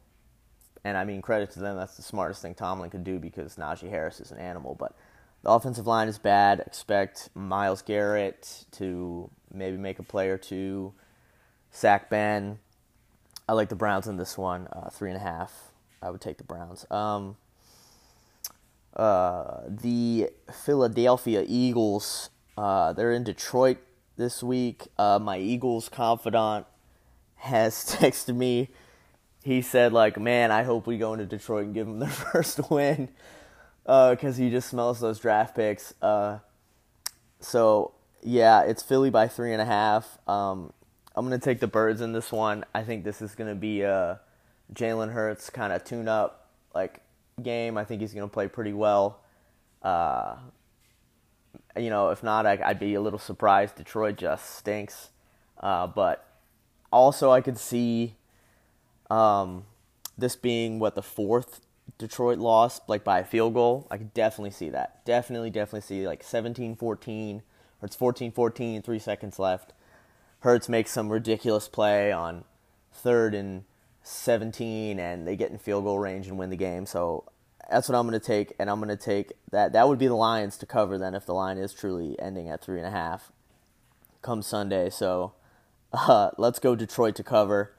and 0.84 0.98
I 0.98 1.04
mean, 1.04 1.22
credit 1.22 1.52
to 1.52 1.60
them. 1.60 1.78
That's 1.78 1.96
the 1.96 2.02
smartest 2.02 2.42
thing 2.42 2.56
Tomlin 2.56 2.90
could 2.90 3.04
do 3.04 3.20
because 3.20 3.56
Najee 3.56 3.90
Harris 3.90 4.20
is 4.20 4.32
an 4.32 4.38
animal. 4.38 4.76
But 4.76 4.96
the 5.44 5.50
offensive 5.50 5.86
line 5.86 6.08
is 6.08 6.18
bad. 6.18 6.62
Expect 6.62 7.30
Myles 7.36 7.82
Garrett 7.82 8.66
to 8.72 9.30
maybe 9.54 9.78
make 9.78 10.00
a 10.00 10.04
play 10.04 10.30
or 10.30 10.38
two. 10.38 10.94
Sack 11.70 12.10
Ben. 12.10 12.60
I 13.48 13.54
like 13.54 13.68
the 13.68 13.76
Browns 13.76 14.08
in 14.08 14.16
this 14.16 14.38
one. 14.38 14.68
Uh, 14.72 14.90
three 14.90 15.10
and 15.10 15.18
a 15.18 15.24
half. 15.24 15.74
I 16.02 16.10
would 16.10 16.22
take 16.22 16.38
the 16.38 16.46
Browns. 16.46 16.90
Um, 16.90 17.36
uh, 18.96 19.62
the 19.68 20.30
Philadelphia 20.64 21.44
Eagles. 21.46 22.30
Uh, 22.58 22.94
they're 22.94 23.12
in 23.12 23.26
Detroit 23.26 23.80
this 24.16 24.42
week. 24.42 24.88
Uh, 24.98 25.20
my 25.22 25.40
Eagles 25.40 25.90
confidant 25.90 26.66
has 27.36 27.74
texted 28.00 28.36
me. 28.36 28.70
He 29.44 29.62
said, 29.62 29.92
like, 29.92 30.18
man, 30.18 30.52
I 30.52 30.64
hope 30.64 30.88
we 30.88 30.98
go 30.98 31.12
into 31.12 31.26
Detroit 31.26 31.66
and 31.66 31.74
give 31.74 31.88
them 31.88 32.00
their 32.00 32.10
first 32.32 32.72
win 32.72 33.10
because 33.84 34.40
uh, 34.40 34.42
he 34.42 34.50
just 34.50 34.70
smells 34.70 35.00
those 35.00 35.20
draft 35.20 35.56
picks. 35.56 35.94
Uh, 36.02 36.40
so, 37.40 37.94
yeah, 38.22 38.62
it's 38.62 38.82
Philly 38.82 39.10
by 39.10 39.28
three 39.28 39.52
and 39.52 39.62
a 39.62 39.66
half. 39.66 40.18
Um, 40.28 40.72
I'm 41.16 41.28
to 41.40 41.44
take 41.44 41.60
the 41.60 41.68
Birds 41.68 42.02
in 42.02 42.14
this 42.14 42.32
one. 42.32 42.64
I 42.74 42.84
think 42.84 43.04
this 43.04 43.22
is 43.22 43.36
to 43.50 43.56
be 43.56 43.82
a 43.82 44.22
Jalen 44.74 45.12
Hurts 45.12 45.50
kind 45.50 45.74
of 45.74 45.84
tune 45.84 46.08
up, 46.08 46.50
like, 46.74 47.02
game. 47.42 47.78
I 47.78 47.84
think 47.84 48.02
he's 48.02 48.14
to 48.28 48.34
play 48.34 48.48
pretty 48.48 48.74
well. 48.74 49.20
Uh, 49.82 50.36
you 51.78 51.90
know, 51.90 52.10
if 52.10 52.24
not, 52.24 52.46
I, 52.46 52.60
would 52.68 52.80
be 52.80 52.94
a 52.94 53.02
little 53.02 53.20
surprised. 53.20 53.76
Detroit 53.76 54.18
just 54.18 54.56
stinks. 54.56 55.10
Uh, 55.60 55.88
but 55.88 56.26
also, 56.92 57.32
I 57.32 57.42
could 57.42 57.58
see 57.58 58.16
um, 59.10 59.66
this 60.18 60.36
being 60.36 60.80
what 60.80 60.96
the 60.96 61.02
fourth 61.02 61.62
Detroit 61.98 62.40
loss, 62.40 62.82
like 62.88 63.04
by 63.04 63.20
a 63.20 63.24
field 63.24 63.54
goal. 63.54 63.88
I 63.92 63.98
could 63.98 64.14
definitely 64.14 64.52
see 64.52 64.70
that. 64.70 65.06
Definitely, 65.06 65.50
definitely 65.50 65.82
see 65.82 66.08
like 66.08 66.24
17 66.24 66.76
14, 66.76 67.44
or 67.82 67.86
it's 67.86 67.96
14 67.96 68.32
14, 68.32 68.82
three 68.82 69.00
seconds 69.00 69.40
left. 69.40 69.74
Hurts 70.40 70.68
makes 70.68 70.92
some 70.92 71.10
ridiculous 71.10 71.68
play 71.68 72.12
on 72.12 72.44
third 72.92 73.34
and 73.34 73.64
17 74.04 75.00
and 75.00 75.26
they 75.26 75.36
get 75.36 75.52
in 75.52 75.58
field 75.58 75.86
goal 75.86 76.00
range 76.00 76.28
and 76.28 76.38
win 76.38 76.50
the 76.50 76.58
game. 76.58 76.86
So 76.86 77.24
that's 77.70 77.88
what 77.88 77.98
I'm 77.98 78.08
going 78.08 78.20
to 78.20 78.26
take, 78.26 78.54
and 78.60 78.70
I'm 78.70 78.80
going 78.80 78.96
to 78.96 79.02
take 79.02 79.32
that. 79.52 79.74
That 79.74 79.88
would 79.88 79.98
be 79.98 80.08
the 80.08 80.16
Lions 80.16 80.58
to 80.58 80.66
cover 80.66 80.98
then 80.98 81.16
if 81.16 81.26
the 81.26 81.34
line 81.34 81.58
is 81.58 81.74
truly 81.74 82.20
ending 82.20 82.50
at 82.50 82.62
three 82.62 82.78
and 82.78 82.88
a 82.88 82.92
half 82.92 83.32
come 84.22 84.42
Sunday. 84.42 84.90
So 84.90 85.34
uh, 85.94 86.32
let's 86.38 86.60
go 86.60 86.76
Detroit 86.76 87.16
to 87.16 87.24
cover 87.24 87.74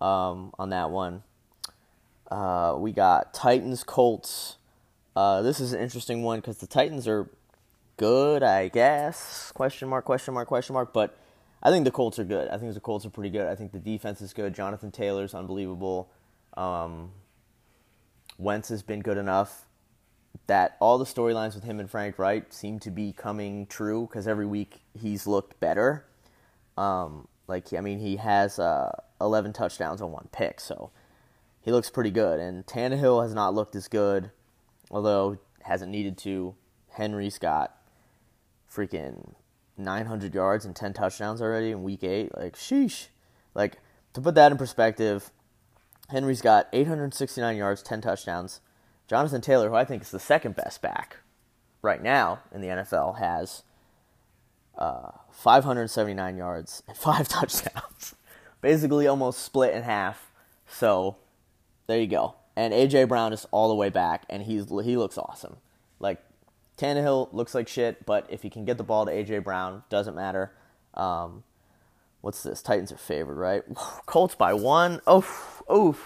um, 0.00 0.52
on 0.58 0.70
that 0.70 0.90
one. 0.90 1.22
Uh, 2.30 2.76
we 2.78 2.92
got 2.92 3.32
Titans 3.32 3.84
Colts. 3.84 4.56
Uh, 5.14 5.42
this 5.42 5.60
is 5.60 5.72
an 5.72 5.80
interesting 5.80 6.22
one 6.22 6.40
because 6.40 6.58
the 6.58 6.66
Titans 6.66 7.06
are 7.08 7.30
good, 7.96 8.42
I 8.42 8.68
guess. 8.68 9.52
Question 9.52 9.88
mark, 9.88 10.04
question 10.04 10.34
mark, 10.34 10.48
question 10.48 10.74
mark. 10.74 10.92
But 10.92 11.16
I 11.62 11.70
think 11.70 11.84
the 11.84 11.90
Colts 11.90 12.18
are 12.18 12.24
good. 12.24 12.48
I 12.48 12.58
think 12.58 12.74
the 12.74 12.80
Colts 12.80 13.06
are 13.06 13.10
pretty 13.10 13.30
good. 13.30 13.46
I 13.46 13.54
think 13.54 13.72
the 13.72 13.78
defense 13.78 14.20
is 14.20 14.32
good. 14.32 14.54
Jonathan 14.54 14.90
Taylor's 14.90 15.34
unbelievable. 15.34 16.08
Um, 16.56 17.12
Wentz 18.38 18.68
has 18.68 18.82
been 18.82 19.00
good 19.00 19.18
enough 19.18 19.66
that 20.46 20.76
all 20.80 20.98
the 20.98 21.04
storylines 21.04 21.54
with 21.54 21.64
him 21.64 21.80
and 21.80 21.90
Frank 21.90 22.18
Reich 22.18 22.52
seem 22.52 22.78
to 22.80 22.90
be 22.90 23.12
coming 23.12 23.66
true 23.66 24.06
because 24.06 24.28
every 24.28 24.46
week 24.46 24.80
he's 24.94 25.26
looked 25.26 25.58
better. 25.60 26.04
Um, 26.76 27.26
like 27.48 27.72
I 27.72 27.80
mean, 27.80 27.98
he 27.98 28.16
has 28.16 28.58
uh, 28.58 28.92
11 29.20 29.52
touchdowns 29.52 30.02
on 30.02 30.12
one 30.12 30.28
pick, 30.32 30.60
so 30.60 30.90
he 31.66 31.72
looks 31.72 31.90
pretty 31.90 32.12
good. 32.12 32.38
And 32.38 32.64
Tannehill 32.64 33.22
has 33.22 33.34
not 33.34 33.52
looked 33.52 33.74
as 33.74 33.88
good, 33.88 34.30
although 34.88 35.36
hasn't 35.62 35.90
needed 35.90 36.16
to. 36.18 36.54
Henry's 36.92 37.38
got 37.38 37.76
freaking 38.72 39.34
900 39.76 40.32
yards 40.32 40.64
and 40.64 40.76
10 40.76 40.92
touchdowns 40.92 41.42
already 41.42 41.72
in 41.72 41.82
week 41.82 42.04
eight. 42.04 42.30
Like, 42.38 42.54
sheesh. 42.54 43.08
Like, 43.52 43.78
to 44.14 44.20
put 44.20 44.36
that 44.36 44.52
in 44.52 44.58
perspective, 44.58 45.32
Henry's 46.08 46.40
got 46.40 46.68
869 46.72 47.56
yards, 47.56 47.82
10 47.82 48.00
touchdowns. 48.00 48.60
Jonathan 49.08 49.40
Taylor, 49.40 49.68
who 49.68 49.74
I 49.74 49.84
think 49.84 50.02
is 50.02 50.12
the 50.12 50.20
second 50.20 50.54
best 50.54 50.80
back 50.80 51.16
right 51.82 52.02
now 52.02 52.42
in 52.54 52.60
the 52.60 52.68
NFL, 52.68 53.18
has 53.18 53.64
uh, 54.78 55.10
579 55.32 56.36
yards 56.36 56.84
and 56.86 56.96
five 56.96 57.26
touchdowns. 57.28 58.14
Basically, 58.60 59.08
almost 59.08 59.40
split 59.40 59.74
in 59.74 59.82
half. 59.82 60.30
So, 60.68 61.16
there 61.86 62.00
you 62.00 62.06
go. 62.06 62.34
And 62.56 62.72
AJ 62.72 63.08
Brown 63.08 63.32
is 63.32 63.46
all 63.50 63.68
the 63.68 63.74
way 63.74 63.90
back, 63.90 64.24
and 64.30 64.42
he's 64.42 64.68
he 64.84 64.96
looks 64.96 65.18
awesome. 65.18 65.56
Like 66.00 66.22
Tannehill 66.78 67.32
looks 67.32 67.54
like 67.54 67.68
shit, 67.68 68.04
but 68.06 68.26
if 68.28 68.42
he 68.42 68.50
can 68.50 68.64
get 68.64 68.78
the 68.78 68.84
ball 68.84 69.06
to 69.06 69.12
AJ 69.12 69.44
Brown, 69.44 69.82
doesn't 69.88 70.14
matter. 70.14 70.52
Um, 70.94 71.44
what's 72.20 72.42
this? 72.42 72.62
Titans 72.62 72.92
are 72.92 72.98
favored, 72.98 73.36
right? 73.36 73.62
Colts 74.06 74.34
by 74.34 74.54
one. 74.54 75.00
Oh, 75.06 75.26
oh, 75.68 75.98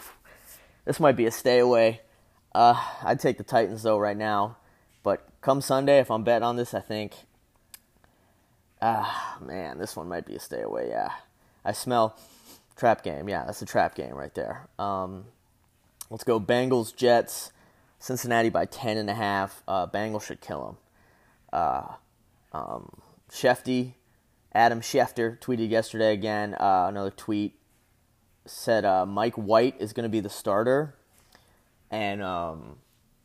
this 0.85 1.01
might 1.01 1.17
be 1.17 1.27
a 1.27 1.31
stay 1.31 1.59
away. 1.59 2.01
Uh, 2.53 2.83
I'd 3.05 3.21
take 3.21 3.39
the 3.39 3.45
Titans 3.45 3.83
though 3.83 3.99
right 3.99 4.17
now, 4.17 4.57
but 5.03 5.27
come 5.41 5.61
Sunday, 5.61 5.99
if 5.99 6.11
I'm 6.11 6.25
betting 6.25 6.45
on 6.47 6.57
this, 6.57 6.75
I 6.75 6.81
think. 6.81 7.15
Ah, 8.83 9.39
man, 9.41 9.79
this 9.79 9.95
one 9.95 10.09
might 10.09 10.27
be 10.27 10.35
a 10.35 10.41
stay 10.41 10.63
away. 10.63 10.89
Yeah, 10.89 11.13
I 11.65 11.73
smell 11.73 12.19
trap 12.77 13.05
game. 13.05 13.29
Yeah, 13.29 13.45
that's 13.45 13.63
a 13.63 13.67
trap 13.67 13.95
game 13.95 14.15
right 14.15 14.35
there. 14.35 14.69
Um, 14.79 15.27
let's 16.11 16.25
go 16.25 16.39
Bengals 16.39 16.95
Jets. 16.95 17.53
Cincinnati 17.99 18.49
by 18.49 18.65
ten 18.65 18.97
and 18.97 19.11
a 19.11 19.15
half. 19.15 19.63
Uh, 19.69 19.87
Bengals 19.87 20.25
should 20.27 20.41
kill 20.41 20.65
them. 20.65 20.77
Uh, 21.53 21.87
um, 22.53 23.01
Shefty, 23.31 23.95
Adam 24.53 24.81
Schefter 24.81 25.39
tweeted 25.39 25.71
yesterday 25.71 26.13
again. 26.13 26.55
Uh, 26.55 26.87
another 26.89 27.11
tweet 27.11 27.59
said 28.47 28.85
uh, 28.85 29.05
Mike 29.05 29.35
White 29.35 29.77
is 29.79 29.93
going 29.93 30.05
to 30.05 30.09
be 30.09 30.21
the 30.21 30.31
starter, 30.31 30.95
and 31.91 32.23
um, 32.23 32.77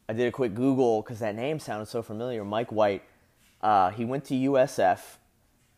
I 0.10 0.14
did 0.14 0.28
a 0.28 0.32
quick 0.32 0.54
Google 0.54 1.02
because 1.02 1.20
that 1.20 1.36
name 1.36 1.60
sounded 1.60 1.88
so 1.88 2.02
familiar. 2.02 2.44
Mike 2.44 2.72
White. 2.72 3.04
Uh, 3.62 3.90
he 3.90 4.06
went 4.06 4.26
to 4.26 4.36
USF, 4.36 5.00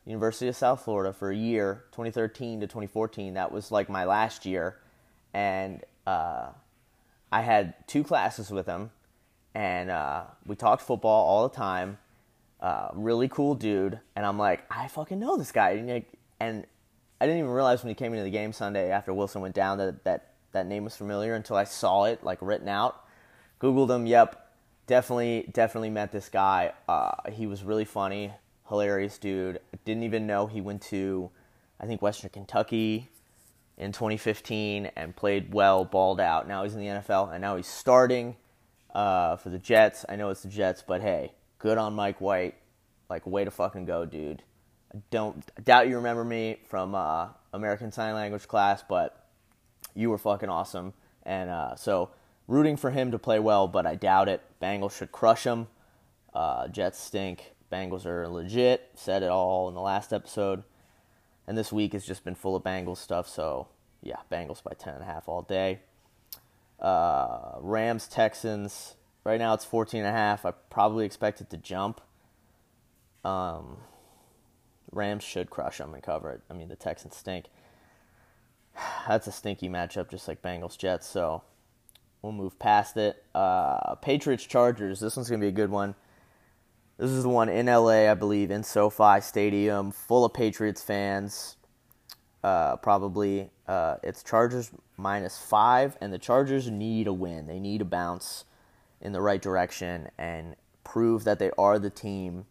University 0.06 0.50
of 0.50 0.56
South 0.56 0.84
Florida, 0.84 1.14
for 1.14 1.30
a 1.32 1.36
year, 1.36 1.86
2013 1.92 2.60
to 2.62 2.68
2014. 2.68 3.36
That 3.36 3.52
was 3.52 3.72
like 3.72 3.88
my 3.88 4.04
last 4.04 4.46
year, 4.46 4.80
and 5.34 5.84
uh, 6.06 6.50
I 7.32 7.42
had 7.42 7.74
two 7.88 8.04
classes 8.04 8.52
with 8.52 8.66
him, 8.66 8.92
and 9.54 9.90
uh, 9.90 10.24
we 10.46 10.56
talked 10.56 10.82
football 10.82 11.26
all 11.26 11.48
the 11.48 11.56
time. 11.56 11.98
Uh, 12.60 12.90
really 12.94 13.28
cool 13.28 13.56
dude, 13.56 14.00
and 14.16 14.26
I'm 14.26 14.40
like, 14.40 14.64
I 14.72 14.88
fucking 14.88 15.20
know 15.20 15.38
this 15.38 15.52
guy, 15.52 15.72
and 16.40 16.66
I 17.20 17.26
didn't 17.26 17.40
even 17.40 17.52
realize 17.52 17.84
when 17.84 17.90
he 17.90 17.96
came 17.96 18.14
into 18.14 18.24
the 18.24 18.32
game 18.32 18.54
Sunday 18.54 18.92
after 18.92 19.14
Wilson 19.14 19.42
went 19.42 19.56
down 19.56 19.78
that 19.80 20.04
that 20.04 20.34
that 20.54 20.68
name 20.68 20.84
was 20.84 20.96
familiar 20.96 21.36
until 21.36 21.56
I 21.56 21.66
saw 21.66 22.06
it 22.06 22.24
like 22.24 22.40
written 22.42 22.68
out. 22.68 23.04
Googled 23.62 23.90
him. 23.90 24.06
Yep, 24.06 24.50
definitely, 24.88 25.50
definitely 25.52 25.90
met 25.90 26.12
this 26.12 26.30
guy. 26.30 26.74
Uh, 26.88 27.12
he 27.32 27.48
was 27.48 27.64
really 27.64 27.86
funny, 27.86 28.32
hilarious 28.68 29.18
dude. 29.18 29.60
Didn't 29.86 30.04
even 30.04 30.28
know 30.28 30.48
he 30.48 30.62
went 30.62 30.82
to, 30.84 31.30
I 31.80 31.86
think 31.86 32.02
Western 32.02 32.30
Kentucky 32.30 33.10
in 33.78 33.92
2015 33.92 34.92
and 34.96 35.16
played 35.16 35.54
well, 35.54 35.86
balled 35.86 36.20
out. 36.20 36.48
Now 36.48 36.64
he's 36.64 36.74
in 36.74 36.82
the 36.82 36.88
NFL 36.88 37.32
and 37.32 37.42
now 37.42 37.56
he's 37.56 37.68
starting 37.68 38.36
uh, 38.94 39.36
for 39.38 39.50
the 39.50 39.60
Jets. 39.60 40.06
I 40.10 40.16
know 40.16 40.30
it's 40.30 40.42
the 40.42 40.50
Jets, 40.50 40.84
but 40.86 41.02
hey, 41.02 41.34
good 41.60 41.78
on 41.78 41.94
Mike 41.94 42.20
White. 42.20 42.56
Like, 43.10 43.26
way 43.26 43.46
to 43.46 43.52
fucking 43.52 43.86
go, 43.86 44.06
dude. 44.06 44.44
I 44.94 45.00
don't 45.12 45.44
I 45.58 45.62
doubt 45.62 45.88
you 45.88 45.96
remember 45.98 46.24
me 46.24 46.58
from 46.68 46.96
uh, 46.96 47.30
American 47.54 47.92
Sign 47.92 48.14
Language 48.14 48.48
class, 48.48 48.84
but 48.88 49.28
you 49.96 50.10
were 50.10 50.18
fucking 50.18 50.50
awesome. 50.50 50.94
And 51.24 51.50
uh, 51.50 51.76
so, 51.76 52.12
rooting 52.48 52.78
for 52.78 52.92
him 52.92 53.12
to 53.12 53.20
play 53.20 53.40
well, 53.40 53.68
but 53.68 53.86
I 53.86 53.96
doubt 53.96 54.30
it. 54.30 54.42
Bengals 54.62 54.98
should 54.98 55.12
crush 55.12 55.44
him. 55.44 55.68
Uh, 56.34 56.68
Jets 56.68 57.00
stink. 57.00 57.54
Bengals 57.72 58.06
are 58.06 58.28
legit. 58.28 58.90
Said 58.96 59.24
it 59.24 59.30
all 59.30 59.68
in 59.68 59.74
the 59.74 59.82
last 59.82 60.14
episode. 60.14 60.64
And 61.48 61.58
this 61.58 61.72
week 61.72 61.94
has 61.94 62.06
just 62.06 62.24
been 62.24 62.36
full 62.36 62.56
of 62.56 62.64
Bengals 62.64 62.98
stuff. 62.98 63.28
So, 63.28 63.68
yeah, 64.04 64.18
Bengals 64.32 64.62
by 64.62 64.74
10.5 64.74 65.24
all 65.28 65.42
day. 65.42 65.80
Uh, 66.80 67.54
Rams, 67.60 68.08
Texans. 68.08 68.96
Right 69.24 69.40
now 69.40 69.54
it's 69.54 69.66
14.5. 69.66 70.46
I 70.46 70.52
probably 70.70 71.06
expect 71.06 71.42
it 71.42 71.50
to 71.50 71.58
jump. 71.58 72.02
Um, 73.24 73.78
Rams 74.92 75.24
should 75.24 75.50
crush 75.50 75.78
them 75.78 75.94
and 75.94 76.04
cover 76.04 76.32
it. 76.32 76.42
I 76.50 76.54
mean, 76.54 76.70
the 76.70 76.76
Texans 76.76 77.16
stink. 77.16 77.46
That's 79.08 79.28
a 79.28 79.32
stinky 79.32 79.70
matchup, 79.70 80.10
just 80.10 80.28
like 80.28 80.42
Bengals, 80.42 80.78
Jets. 80.78 81.08
So 81.08 81.44
we'll 82.22 82.34
move 82.34 82.60
past 82.60 82.98
it. 82.98 83.24
Uh, 83.34 83.96
Patriots, 83.96 84.46
Chargers. 84.46 85.00
This 85.00 85.16
one's 85.16 85.30
going 85.30 85.40
to 85.40 85.46
be 85.46 85.50
a 85.50 85.52
good 85.52 85.72
one. 85.72 85.96
This 86.98 87.12
is 87.12 87.22
the 87.22 87.30
one 87.30 87.48
in 87.48 87.68
LA, 87.68 88.10
I 88.10 88.16
believe, 88.16 88.50
in 88.50 88.64
SoFi 88.64 89.22
Stadium, 89.22 89.92
full 89.92 90.26
of 90.26 90.34
Patriots 90.34 90.82
fans. 90.82 91.56
Uh, 92.44 92.76
probably 92.78 93.52
uh, 93.68 93.98
it's 94.02 94.24
Chargers 94.24 94.72
minus 94.98 95.38
five, 95.38 95.96
and 96.02 96.12
the 96.12 96.18
Chargers 96.18 96.72
need 96.72 97.06
a 97.06 97.14
win. 97.14 97.46
They 97.46 97.60
need 97.60 97.82
a 97.82 97.86
bounce 97.86 98.46
in 99.00 99.12
the 99.12 99.22
right 99.22 99.40
direction 99.40 100.10
and 100.18 100.56
prove 100.84 101.24
that 101.26 101.38
they 101.38 101.52
are 101.56 101.78
the 101.78 101.92
team 101.92 102.46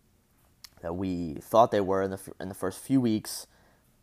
that 0.81 0.95
we 0.95 1.35
thought 1.41 1.73
they 1.73 1.81
were 1.81 2.03
in 2.03 2.13
the 2.13 2.21
in 2.39 2.49
the 2.49 2.55
first 2.55 2.79
few 2.79 3.01
weeks. 3.01 3.49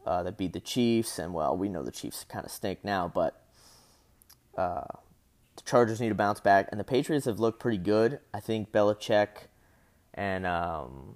Uh, 0.06 0.24
that 0.24 0.38
beat 0.38 0.52
the 0.52 0.60
Chiefs, 0.60 1.18
and 1.20 1.34
well, 1.34 1.56
we 1.56 1.70
know 1.70 1.84
the 1.84 1.92
Chiefs 1.92 2.26
kind 2.28 2.44
of 2.44 2.52
stink 2.52 2.84
now, 2.84 3.08
but 3.08 3.42
uh, 4.58 4.84
the 5.56 5.62
Chargers 5.64 6.02
need 6.02 6.10
to 6.10 6.16
bounce 6.16 6.42
back, 6.42 6.68
and 6.70 6.78
the 6.78 6.84
Patriots 6.84 7.28
have 7.28 7.40
looked 7.40 7.62
pretty 7.62 7.78
good. 7.78 8.20
I 8.34 8.42
think 8.42 8.74
Belichick 8.74 9.48
and 10.14 10.46
um, 10.46 11.16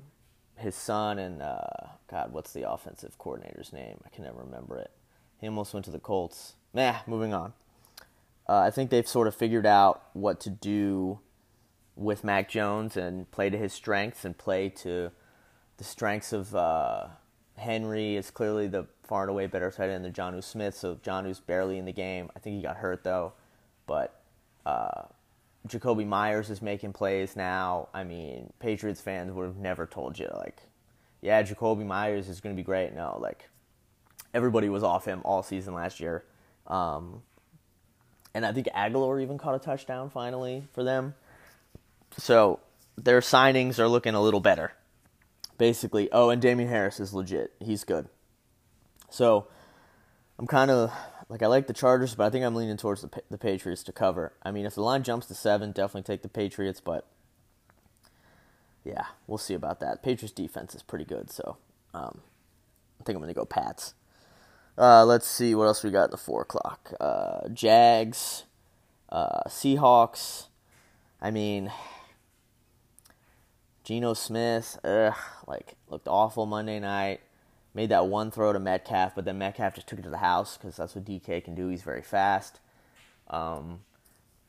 his 0.56 0.76
son 0.76 1.20
and 1.20 1.42
uh, 1.42 1.88
God, 2.10 2.32
what's 2.34 2.54
the 2.54 2.70
offensive 2.70 3.18
coordinator's 3.18 3.72
name? 3.72 4.00
I 4.06 4.10
can 4.10 4.24
never 4.24 4.40
remember 4.40 4.78
it. 4.78 4.92
He 5.40 5.48
almost 5.48 5.74
went 5.74 5.86
to 5.86 5.92
the 5.92 6.00
Colts. 6.00 6.54
Nah, 6.74 6.98
moving 7.06 7.34
on. 7.34 7.54
Uh, 8.50 8.60
I 8.60 8.72
think 8.72 8.90
they've 8.90 9.08
sort 9.08 9.28
of 9.28 9.36
figured 9.36 9.66
out 9.66 10.04
what 10.14 10.40
to 10.42 10.50
do 10.50 11.20
with 11.96 12.24
Mac 12.24 12.50
Jones 12.50 12.96
and 12.96 13.30
play 13.32 13.50
to 13.50 13.58
his 13.58 13.74
strengths 13.74 14.24
and 14.24 14.38
play 14.38 14.70
to 14.70 15.12
the 15.78 15.84
strengths 15.84 16.32
of 16.34 16.56
uh, 16.56 17.08
Henry. 17.58 18.16
Is 18.16 18.32
clearly 18.32 18.68
the 18.68 18.88
far 19.04 19.24
and 19.24 19.32
away 19.32 19.48
better 19.48 19.70
tight 19.70 19.90
end 19.90 20.06
than 20.06 20.14
Jonnu 20.14 20.44
Smith. 20.44 20.76
So 20.76 20.96
Jonnu's 20.96 21.40
barely 21.40 21.78
in 21.78 21.86
the 21.86 21.94
game. 21.94 22.30
I 22.36 22.40
think 22.40 22.56
he 22.56 22.62
got 22.62 22.78
hurt 22.78 23.04
though, 23.04 23.34
but 23.86 24.22
uh, 24.66 25.04
Jakobi 25.68 26.06
Meyers 26.06 26.50
is 26.50 26.62
making 26.62 26.94
plays 26.94 27.36
now. 27.36 27.90
I 27.94 28.04
mean, 28.04 28.52
Patriots 28.60 29.02
fans 29.02 29.32
would 29.32 29.46
have 29.46 29.58
never 29.58 29.86
told 29.86 30.18
you 30.18 30.30
like, 30.36 30.62
yeah, 31.22 31.44
Jakobi 31.44 31.86
Meyers 31.86 32.30
is 32.30 32.42
going 32.42 32.56
to 32.56 32.60
be 32.60 32.66
great. 32.66 32.94
No, 32.94 33.18
like 33.22 33.50
everybody 34.34 34.70
was 34.70 34.84
off 34.84 35.06
him 35.06 35.22
all 35.24 35.44
season 35.44 35.74
last 35.74 36.00
year. 36.00 36.24
Um, 36.68 37.22
and 38.34 38.46
I 38.46 38.52
think 38.52 38.68
Agholor 38.76 39.22
even 39.22 39.38
caught 39.38 39.56
a 39.56 39.60
touchdown 39.60 40.10
finally 40.10 40.64
for 40.74 40.84
them. 40.84 41.16
So 42.18 42.60
their 42.96 43.20
signings 43.20 43.80
are 43.80 43.88
looking 43.88 44.14
a 44.14 44.22
little 44.22 44.40
better. 44.40 44.74
Basically, 45.58 46.10
oh, 46.12 46.30
and 46.30 46.42
Damien 46.42 46.70
Harris 46.70 47.00
is 47.00 47.14
legit. 47.14 47.54
He's 47.60 47.84
good. 47.84 48.08
So 49.10 49.48
I'm 50.38 50.46
kind 50.46 50.70
of 50.70 50.92
like 51.30 51.44
I 51.44 51.48
like 51.48 51.68
the 51.68 51.74
Chargers, 51.74 52.16
but 52.16 52.26
I 52.26 52.30
think 52.30 52.46
I'm 52.46 52.56
leaning 52.56 52.78
towards 52.78 53.02
the 53.02 53.10
the 53.30 53.38
Patriots 53.38 53.84
to 53.84 53.92
cover. 53.92 54.34
I 54.44 54.52
mean, 54.52 54.66
if 54.66 54.76
the 54.76 54.82
line 54.82 55.04
jumps 55.04 55.28
to 55.28 55.34
seven, 55.34 55.72
definitely 55.72 56.04
take 56.04 56.22
the 56.22 56.30
Patriots, 56.30 56.82
but 56.82 57.06
yeah, 58.84 59.06
we'll 59.28 59.38
see 59.38 59.54
about 59.54 59.80
that. 59.82 60.04
Patriots 60.04 60.34
defense 60.34 60.74
is 60.74 60.84
pretty 60.84 61.06
good, 61.06 61.30
so 61.30 61.58
um, 61.94 62.22
I 63.00 63.04
think 63.04 63.16
I'm 63.16 63.22
gonna 63.22 63.34
go 63.34 63.46
Pats. 63.46 63.94
Uh, 64.78 65.04
let's 65.04 65.28
see 65.28 65.56
what 65.56 65.66
else 65.66 65.84
we 65.84 65.90
got 65.90 66.06
at 66.06 66.12
the 66.12 66.18
four 66.18 66.44
o'clock. 66.44 66.94
Uh, 67.00 67.50
Jags, 67.50 68.44
uh, 69.10 69.42
Seahawks. 69.48 70.48
I 71.20 71.32
mean, 71.32 71.72
Geno 73.84 74.13
Smith, 74.13 74.80
ugh, 74.84 75.16
like 75.48 75.74
looked 75.90 76.08
awful 76.08 76.46
Monday 76.46 76.80
night 76.80 77.22
made 77.78 77.90
that 77.90 78.08
one 78.08 78.32
throw 78.32 78.52
to 78.52 78.60
Metcalf, 78.60 79.13
but 79.13 79.24
then 79.24 79.38
Metcalf 79.38 79.76
just 79.76 79.86
took 79.86 80.00
it 80.00 80.02
to 80.02 80.10
the 80.10 80.18
house 80.18 80.58
because 80.58 80.76
that's 80.76 80.96
what 80.96 81.06
DK 81.06 81.44
can 81.44 81.54
do. 81.54 81.68
He's 81.68 81.84
very 81.84 82.02
fast. 82.02 82.60
Um, 83.30 83.82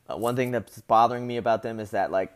uh, 0.09 0.17
one 0.17 0.35
thing 0.35 0.49
that's 0.49 0.81
bothering 0.81 1.27
me 1.27 1.37
about 1.37 1.61
them 1.61 1.79
is 1.79 1.91
that 1.91 2.09
like 2.09 2.33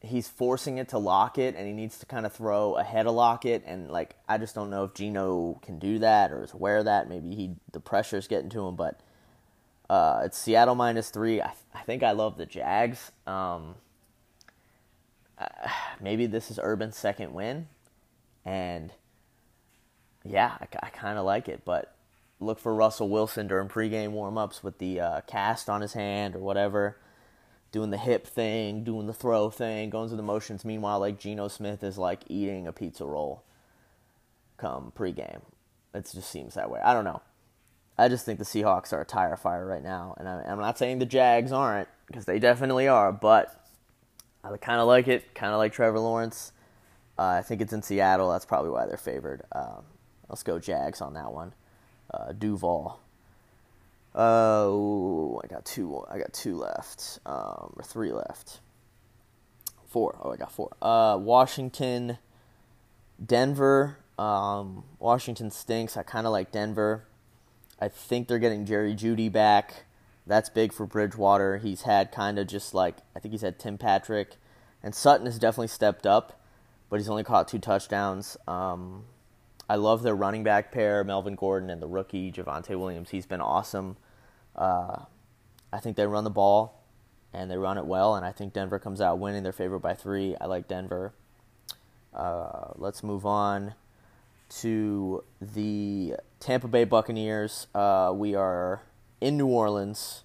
he's 0.00 0.26
forcing 0.26 0.78
it 0.78 0.88
to 0.88 0.98
Lockett, 0.98 1.54
and 1.54 1.68
he 1.68 1.72
needs 1.72 1.98
to 1.98 2.06
kind 2.06 2.26
of 2.26 2.32
throw 2.32 2.74
ahead 2.74 3.06
of 3.06 3.14
Lockett, 3.14 3.62
and 3.64 3.92
like 3.92 4.16
I 4.28 4.38
just 4.38 4.56
don't 4.56 4.70
know 4.70 4.84
if 4.84 4.94
Geno 4.94 5.60
can 5.62 5.78
do 5.78 6.00
that 6.00 6.32
or 6.32 6.42
is 6.42 6.52
aware 6.52 6.78
of 6.78 6.86
that. 6.86 7.08
Maybe 7.08 7.36
he 7.36 7.54
the 7.70 7.78
pressure's 7.78 8.26
getting 8.26 8.50
to 8.50 8.66
him, 8.66 8.74
but 8.74 8.98
uh, 9.88 10.22
it's 10.24 10.36
Seattle 10.36 10.74
minus 10.74 11.10
three. 11.10 11.40
I, 11.40 11.52
I 11.72 11.82
think 11.82 12.02
I 12.02 12.10
love 12.10 12.38
the 12.38 12.46
Jags. 12.46 13.12
Um, 13.24 13.76
uh, 15.38 15.46
maybe 16.00 16.26
this 16.26 16.50
is 16.50 16.58
Urban's 16.60 16.96
second 16.96 17.34
win, 17.34 17.68
and 18.44 18.92
yeah, 20.24 20.56
I, 20.60 20.66
I 20.82 20.90
kind 20.90 21.18
of 21.18 21.24
like 21.24 21.48
it, 21.48 21.62
but 21.64 21.94
look 22.40 22.58
for 22.58 22.74
Russell 22.74 23.08
Wilson 23.08 23.46
during 23.46 23.68
pregame 23.68 24.12
warmups 24.12 24.62
with 24.62 24.78
the 24.78 25.00
uh, 25.00 25.20
cast 25.22 25.68
on 25.68 25.80
his 25.80 25.92
hand 25.92 26.36
or 26.36 26.40
whatever, 26.40 26.98
doing 27.70 27.90
the 27.90 27.98
hip 27.98 28.26
thing, 28.26 28.84
doing 28.84 29.06
the 29.06 29.12
throw 29.12 29.50
thing, 29.50 29.90
going 29.90 30.08
through 30.08 30.16
the 30.16 30.22
motions. 30.22 30.64
Meanwhile, 30.64 31.00
like 31.00 31.18
Geno 31.18 31.48
Smith 31.48 31.82
is 31.82 31.98
like 31.98 32.22
eating 32.28 32.66
a 32.66 32.72
pizza 32.72 33.04
roll 33.04 33.44
come 34.56 34.92
pregame. 34.96 35.42
It 35.94 36.08
just 36.12 36.30
seems 36.30 36.54
that 36.54 36.70
way. 36.70 36.80
I 36.80 36.94
don't 36.94 37.04
know. 37.04 37.20
I 37.98 38.08
just 38.08 38.24
think 38.24 38.38
the 38.38 38.44
Seahawks 38.44 38.92
are 38.92 39.02
a 39.02 39.04
tire 39.04 39.36
fire 39.36 39.66
right 39.66 39.82
now, 39.82 40.14
and 40.18 40.26
I, 40.26 40.42
am 40.46 40.58
not 40.58 40.78
saying 40.78 40.98
the 40.98 41.06
Jags 41.06 41.52
aren't 41.52 41.88
because 42.06 42.24
they 42.24 42.38
definitely 42.38 42.88
are, 42.88 43.12
but 43.12 43.54
I 44.42 44.56
kind 44.56 44.80
of 44.80 44.86
like 44.86 45.08
it. 45.08 45.34
Kind 45.34 45.52
of 45.52 45.58
like 45.58 45.72
Trevor 45.72 45.98
Lawrence. 45.98 46.52
Uh, 47.18 47.22
I 47.38 47.42
think 47.42 47.60
it's 47.60 47.72
in 47.72 47.82
Seattle. 47.82 48.30
That's 48.30 48.46
probably 48.46 48.70
why 48.70 48.86
they're 48.86 48.96
favored. 48.96 49.42
Um, 49.52 49.84
let's 50.32 50.42
go 50.42 50.58
Jags 50.58 51.00
on 51.00 51.12
that 51.14 51.32
one. 51.32 51.52
Uh, 52.12 52.32
Duval. 52.32 52.98
Oh, 54.14 55.40
I 55.44 55.46
got 55.46 55.64
two. 55.64 56.04
I 56.10 56.18
got 56.18 56.32
two 56.32 56.56
left, 56.56 57.18
um, 57.24 57.74
or 57.76 57.82
three 57.84 58.12
left. 58.12 58.60
Four. 59.86 60.18
Oh, 60.20 60.32
I 60.32 60.36
got 60.36 60.50
four. 60.50 60.74
Uh, 60.80 61.18
Washington, 61.20 62.18
Denver. 63.24 63.98
Um, 64.18 64.84
Washington 64.98 65.50
stinks. 65.50 65.96
I 65.96 66.02
kind 66.02 66.26
of 66.26 66.32
like 66.32 66.50
Denver. 66.50 67.04
I 67.78 67.88
think 67.88 68.28
they're 68.28 68.38
getting 68.38 68.64
Jerry 68.64 68.94
Jeudy 68.94 69.30
back. 69.30 69.84
That's 70.26 70.48
big 70.48 70.72
for 70.72 70.86
Bridgewater. 70.86 71.58
He's 71.58 71.82
had 71.82 72.12
kind 72.12 72.38
of 72.38 72.46
just 72.46 72.74
like 72.74 72.96
I 73.14 73.20
think 73.20 73.32
he's 73.32 73.42
had 73.42 73.58
Tim 73.58 73.76
Patrick, 73.76 74.36
and 74.82 74.94
Sutton 74.94 75.26
has 75.26 75.38
definitely 75.38 75.68
stepped 75.68 76.06
up, 76.06 76.40
but 76.88 77.00
he's 77.00 77.08
only 77.08 77.24
caught 77.24 77.48
two 77.48 77.58
touchdowns. 77.58 78.36
Um, 78.46 79.04
I 79.68 79.76
love 79.76 80.02
their 80.02 80.14
running 80.14 80.42
back 80.42 80.72
pair, 80.72 81.04
Melvin 81.04 81.34
Gordon 81.34 81.70
and 81.70 81.80
the 81.80 81.86
rookie 81.86 82.30
Javonte 82.32 82.78
Williams. 82.78 83.10
He's 83.10 83.26
been 83.26 83.40
awesome. 83.40 83.96
Uh, 84.54 85.04
I 85.72 85.80
think 85.80 85.96
they 85.96 86.06
run 86.06 86.24
the 86.24 86.30
ball 86.30 86.82
and 87.32 87.50
they 87.50 87.56
run 87.56 87.78
it 87.78 87.86
well, 87.86 88.14
and 88.14 88.26
I 88.26 88.32
think 88.32 88.52
Denver 88.52 88.78
comes 88.78 89.00
out 89.00 89.18
winning. 89.18 89.42
They're 89.42 89.52
favored 89.52 89.78
by 89.78 89.94
three. 89.94 90.36
I 90.40 90.46
like 90.46 90.68
Denver. 90.68 91.14
Uh, 92.12 92.72
let's 92.76 93.02
move 93.02 93.24
on 93.24 93.74
to 94.60 95.24
the 95.40 96.16
Tampa 96.40 96.68
Bay 96.68 96.84
Buccaneers. 96.84 97.68
Uh, 97.74 98.12
we 98.14 98.34
are 98.34 98.82
in 99.20 99.38
New 99.38 99.46
Orleans. 99.46 100.24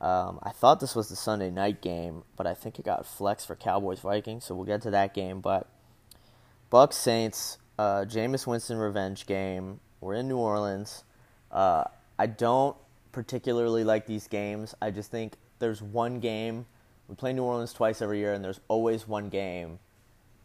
Um, 0.00 0.40
I 0.42 0.50
thought 0.50 0.80
this 0.80 0.96
was 0.96 1.08
the 1.08 1.16
Sunday 1.16 1.50
night 1.50 1.80
game, 1.80 2.24
but 2.36 2.46
I 2.46 2.54
think 2.54 2.78
it 2.78 2.84
got 2.84 3.06
flexed 3.06 3.46
for 3.46 3.54
Cowboys 3.54 4.00
Vikings, 4.00 4.44
so 4.44 4.54
we'll 4.54 4.64
get 4.64 4.82
to 4.82 4.90
that 4.90 5.14
game. 5.14 5.40
But 5.40 5.68
Bucks 6.68 6.96
Saints, 6.96 7.58
uh, 7.78 8.04
Jameis 8.06 8.46
Winston 8.46 8.78
revenge 8.78 9.26
game. 9.26 9.80
We're 10.00 10.14
in 10.14 10.28
New 10.28 10.38
Orleans. 10.38 11.04
Uh, 11.50 11.84
I 12.18 12.26
don't 12.26 12.76
particularly 13.12 13.84
like 13.84 14.06
these 14.06 14.26
games. 14.28 14.74
I 14.82 14.90
just 14.90 15.10
think 15.10 15.34
there's 15.58 15.82
one 15.82 16.20
game. 16.20 16.66
We 17.08 17.14
play 17.14 17.32
New 17.32 17.42
Orleans 17.44 17.72
twice 17.72 18.02
every 18.02 18.18
year, 18.18 18.32
and 18.32 18.44
there's 18.44 18.60
always 18.68 19.06
one 19.06 19.28
game 19.28 19.78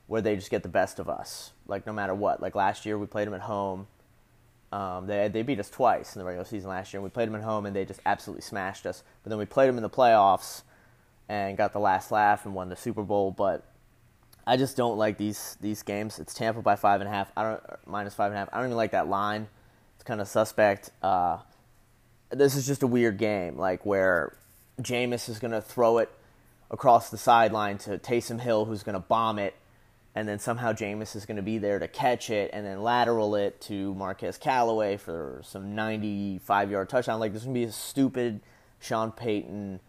where 0.08 0.22
they 0.22 0.36
just 0.36 0.50
get 0.50 0.63
the 0.63 0.70
best 0.70 1.00
of 1.00 1.10
us. 1.10 1.52
Like 1.68 1.86
no 1.86 1.94
matter 1.94 2.13
what. 2.13 2.42
Like 2.42 2.56
last 2.56 2.86
year, 2.86 2.98
we 2.98 3.06
played 3.06 3.28
them 3.28 3.34
at 3.34 3.42
home. 3.42 3.88
Um, 4.72 5.08
they 5.08 5.28
they 5.30 5.42
beat 5.42 5.60
us 5.60 5.70
twice 5.70 6.15
in 6.15 6.20
the 6.20 6.26
regular 6.26 6.46
season 6.46 6.70
last 6.70 6.94
year. 6.94 7.00
And 7.00 7.04
we 7.04 7.10
played 7.10 7.28
them 7.28 7.36
at 7.36 7.44
home, 7.44 7.65
and 7.65 7.76
they 7.76 7.86
just 7.86 8.02
absolutely 8.06 8.42
smashed 8.42 8.86
us. 8.86 9.04
But 9.24 9.30
then 9.30 9.39
we 9.39 9.46
played 9.46 9.68
them 9.68 9.78
in 9.78 9.84
the 9.84 9.89
playoffs, 9.89 10.63
and 11.28 11.58
got 11.58 11.74
the 11.74 11.80
last 11.80 12.12
laugh 12.12 12.46
and 12.46 12.54
won 12.56 12.70
the 12.70 12.76
Super 12.76 13.04
Bowl. 13.04 13.32
But 13.32 13.63
I 14.50 14.58
just 14.58 14.76
don't 14.76 14.98
like 14.98 15.18
these 15.18 15.58
these 15.62 15.84
games. 15.84 16.18
It's 16.18 16.34
Tampa 16.34 16.64
by 16.64 16.76
five 16.76 17.02
and 17.02 17.08
a 17.08 17.14
half. 17.14 17.32
I 17.38 17.44
don't 17.44 17.62
minus 17.86 18.16
five 18.16 18.32
and 18.32 18.36
a 18.36 18.40
half. 18.40 18.50
I 18.52 18.58
don't 18.58 18.66
even 18.66 18.78
like 18.78 18.92
that 18.92 19.08
line. 19.08 19.48
It's 19.94 20.04
kind 20.04 20.20
of 20.20 20.28
suspect. 20.28 20.90
Uh, 21.04 21.38
this 22.32 22.56
is 22.56 22.66
just 22.66 22.82
a 22.82 22.88
weird 22.88 23.20
game, 23.20 23.58
like 23.58 23.86
where 23.86 24.36
Jameis 24.82 25.30
is 25.30 25.38
going 25.38 25.52
to 25.52 25.62
throw 25.62 26.00
it 26.00 26.10
across 26.72 27.12
the 27.12 27.18
sideline 27.18 27.78
to 27.80 28.00
Taysom 28.00 28.40
Hill, 28.40 28.66
who's 28.66 28.82
going 28.82 28.96
to 28.96 29.00
bomb 29.00 29.38
it, 29.38 29.54
and 30.16 30.28
then 30.28 30.40
somehow 30.40 30.74
Jameis 30.74 31.16
is 31.16 31.28
going 31.28 31.38
to 31.38 31.44
be 31.44 31.60
there 31.60 31.78
to 31.78 31.88
catch 31.88 32.32
it 32.32 32.50
and 32.52 32.66
then 32.66 32.82
lateral 32.82 33.36
it 33.36 33.62
to 33.62 33.94
Marquez 33.94 34.40
Callaway 34.40 34.98
for 34.98 35.42
some 35.44 35.76
95 35.76 36.72
yard 36.72 36.90
touchdown. 36.90 37.20
Like, 37.20 37.34
this 37.34 37.44
is 37.44 37.46
going 37.46 37.54
to 37.54 37.60
be 37.60 37.66
a 37.66 37.72
stupid 37.72 38.42
Sean 38.80 39.12
Payton 39.12 39.80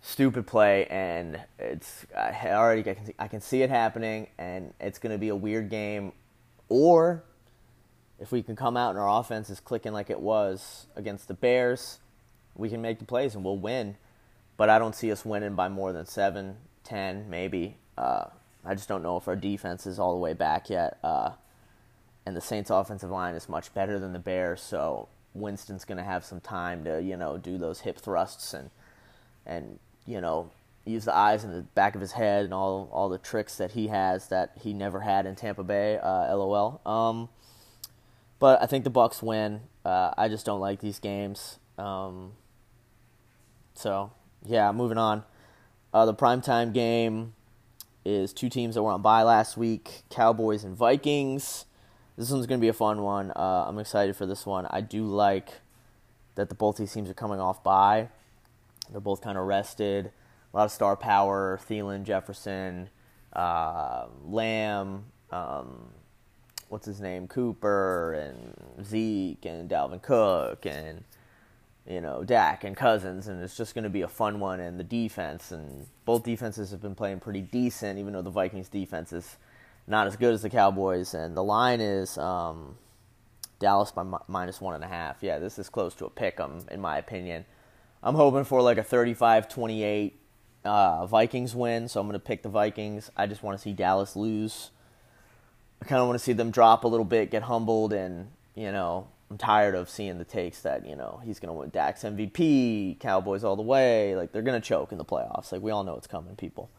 stupid 0.00 0.46
play, 0.46 0.86
and 0.86 1.40
it's 1.58 2.06
I 2.16 2.50
already 2.50 2.88
I 2.88 2.94
can 2.94 3.06
see, 3.06 3.14
I 3.18 3.28
can 3.28 3.40
see 3.40 3.62
it 3.62 3.70
happening, 3.70 4.28
and 4.38 4.72
it's 4.80 4.98
going 4.98 5.12
to 5.12 5.18
be 5.18 5.28
a 5.28 5.36
weird 5.36 5.70
game. 5.70 6.12
Or 6.68 7.24
if 8.18 8.32
we 8.32 8.42
can 8.42 8.56
come 8.56 8.76
out 8.76 8.90
and 8.90 8.98
our 8.98 9.20
offense 9.20 9.48
is 9.50 9.60
clicking 9.60 9.92
like 9.92 10.10
it 10.10 10.20
was 10.20 10.86
against 10.96 11.28
the 11.28 11.34
Bears, 11.34 11.98
we 12.54 12.68
can 12.68 12.82
make 12.82 12.98
the 12.98 13.04
plays 13.04 13.34
and 13.34 13.44
we'll 13.44 13.58
win. 13.58 13.96
But 14.56 14.68
I 14.68 14.78
don't 14.78 14.94
see 14.94 15.12
us 15.12 15.24
winning 15.24 15.54
by 15.54 15.68
more 15.68 15.92
than 15.92 16.04
seven, 16.04 16.56
ten, 16.82 17.30
maybe. 17.30 17.76
Uh, 17.96 18.24
I 18.64 18.74
just 18.74 18.88
don't 18.88 19.02
know 19.02 19.16
if 19.16 19.28
our 19.28 19.36
defense 19.36 19.86
is 19.86 19.98
all 19.98 20.12
the 20.12 20.18
way 20.18 20.34
back 20.34 20.68
yet. 20.68 20.98
Uh, 21.02 21.30
and 22.26 22.36
the 22.36 22.40
Saints' 22.40 22.68
offensive 22.68 23.10
line 23.10 23.34
is 23.34 23.48
much 23.48 23.72
better 23.72 23.98
than 23.98 24.12
the 24.12 24.18
Bears, 24.18 24.60
so 24.60 25.08
Winston's 25.32 25.84
going 25.84 25.98
to 25.98 26.04
have 26.04 26.24
some 26.24 26.40
time 26.40 26.84
to 26.84 27.00
you 27.00 27.16
know 27.16 27.38
do 27.38 27.56
those 27.56 27.80
hip 27.80 27.98
thrusts 27.98 28.52
and 28.52 28.70
and 29.46 29.78
you 30.08 30.20
know 30.20 30.50
use 30.86 31.04
the 31.04 31.14
eyes 31.14 31.44
in 31.44 31.52
the 31.52 31.62
back 31.62 31.94
of 31.94 32.00
his 32.00 32.12
head 32.12 32.44
and 32.44 32.54
all 32.54 32.88
all 32.92 33.08
the 33.08 33.18
tricks 33.18 33.56
that 33.58 33.72
he 33.72 33.88
has 33.88 34.28
that 34.28 34.52
he 34.60 34.72
never 34.72 35.00
had 35.00 35.26
in 35.26 35.36
Tampa 35.36 35.62
Bay. 35.62 35.98
Uh, 35.98 36.34
LOL. 36.34 36.80
Um, 36.86 37.28
but 38.38 38.62
I 38.62 38.66
think 38.66 38.84
the 38.84 38.90
Bucks 38.90 39.22
win. 39.22 39.60
Uh, 39.84 40.12
I 40.16 40.28
just 40.28 40.46
don't 40.46 40.60
like 40.60 40.80
these 40.80 40.98
games. 40.98 41.58
Um, 41.76 42.32
so 43.74 44.12
yeah, 44.44 44.72
moving 44.72 44.98
on. 44.98 45.24
Uh, 45.92 46.06
the 46.06 46.14
primetime 46.14 46.72
game 46.72 47.34
is 48.04 48.32
two 48.32 48.48
teams 48.48 48.74
that 48.74 48.82
were 48.82 48.92
on 48.92 49.02
bye 49.02 49.22
last 49.22 49.56
week: 49.56 50.04
Cowboys 50.10 50.64
and 50.64 50.74
Vikings. 50.76 51.66
This 52.16 52.30
one's 52.30 52.46
going 52.46 52.58
to 52.58 52.64
be 52.64 52.68
a 52.68 52.72
fun 52.72 53.02
one. 53.02 53.30
Uh, 53.36 53.66
I'm 53.68 53.78
excited 53.78 54.16
for 54.16 54.26
this 54.26 54.44
one. 54.44 54.66
I 54.70 54.80
do 54.80 55.04
like 55.04 55.60
that 56.34 56.48
the 56.48 56.54
both 56.54 56.76
these 56.78 56.92
teams 56.92 57.08
are 57.10 57.14
coming 57.14 57.38
off 57.38 57.62
bye. 57.62 58.08
They're 58.90 59.00
both 59.00 59.20
kind 59.20 59.38
of 59.38 59.46
rested. 59.46 60.12
A 60.52 60.56
lot 60.56 60.64
of 60.64 60.72
star 60.72 60.96
power: 60.96 61.60
Thielen, 61.68 62.04
Jefferson, 62.04 62.90
uh, 63.32 64.06
Lamb. 64.24 65.06
Um, 65.30 65.90
what's 66.68 66.86
his 66.86 67.00
name, 67.00 67.28
Cooper 67.28 68.12
and 68.14 68.86
Zeke 68.86 69.44
and 69.44 69.68
Dalvin 69.68 70.02
Cook 70.02 70.66
and 70.66 71.04
you 71.86 72.00
know 72.00 72.24
Dak 72.24 72.64
and 72.64 72.76
Cousins, 72.76 73.28
and 73.28 73.42
it's 73.42 73.56
just 73.56 73.74
going 73.74 73.84
to 73.84 73.90
be 73.90 74.02
a 74.02 74.08
fun 74.08 74.40
one. 74.40 74.60
And 74.60 74.78
the 74.78 74.84
defense 74.84 75.52
and 75.52 75.86
both 76.04 76.24
defenses 76.24 76.70
have 76.70 76.82
been 76.82 76.94
playing 76.94 77.20
pretty 77.20 77.42
decent, 77.42 77.98
even 77.98 78.12
though 78.12 78.22
the 78.22 78.30
Vikings 78.30 78.68
defense 78.68 79.12
is 79.12 79.36
not 79.86 80.06
as 80.06 80.16
good 80.16 80.34
as 80.34 80.42
the 80.42 80.50
Cowboys. 80.50 81.14
And 81.14 81.36
the 81.36 81.44
line 81.44 81.80
is 81.80 82.18
um, 82.18 82.76
Dallas 83.58 83.90
by 83.90 84.02
mi- 84.02 84.18
minus 84.28 84.60
one 84.60 84.74
and 84.74 84.84
a 84.84 84.88
half. 84.88 85.18
Yeah, 85.22 85.38
this 85.38 85.58
is 85.58 85.68
close 85.68 85.94
to 85.96 86.06
a 86.06 86.10
pick 86.10 86.38
'em 86.40 86.64
in 86.70 86.80
my 86.80 86.98
opinion. 86.98 87.46
I'm 88.02 88.14
hoping 88.14 88.44
for 88.44 88.62
like 88.62 88.78
a 88.78 88.82
35-28 88.82 90.12
uh, 90.64 91.06
Vikings 91.06 91.54
win, 91.54 91.88
so 91.88 92.00
I'm 92.00 92.06
going 92.06 92.18
to 92.18 92.24
pick 92.24 92.42
the 92.42 92.48
Vikings. 92.48 93.10
I 93.16 93.26
just 93.26 93.42
want 93.42 93.58
to 93.58 93.62
see 93.62 93.72
Dallas 93.72 94.16
lose. 94.16 94.70
I 95.82 95.84
kind 95.84 96.00
of 96.00 96.08
want 96.08 96.18
to 96.18 96.24
see 96.24 96.32
them 96.32 96.50
drop 96.50 96.84
a 96.84 96.88
little 96.88 97.04
bit, 97.04 97.30
get 97.30 97.42
humbled, 97.42 97.92
and 97.92 98.30
you 98.54 98.72
know, 98.72 99.08
I'm 99.30 99.38
tired 99.38 99.74
of 99.74 99.88
seeing 99.88 100.18
the 100.18 100.24
takes 100.24 100.62
that 100.62 100.86
you 100.86 100.96
know 100.96 101.20
he's 101.24 101.38
going 101.38 101.48
to 101.48 101.52
win 101.52 101.70
Dak's 101.70 102.02
MVP, 102.02 102.98
Cowboys 102.98 103.44
all 103.44 103.56
the 103.56 103.62
way. 103.62 104.16
Like 104.16 104.32
they're 104.32 104.42
going 104.42 104.60
to 104.60 104.66
choke 104.66 104.92
in 104.92 104.98
the 104.98 105.04
playoffs. 105.04 105.52
Like 105.52 105.62
we 105.62 105.70
all 105.70 105.84
know 105.84 105.96
it's 105.96 106.06
coming, 106.06 106.34
people. 106.36 106.70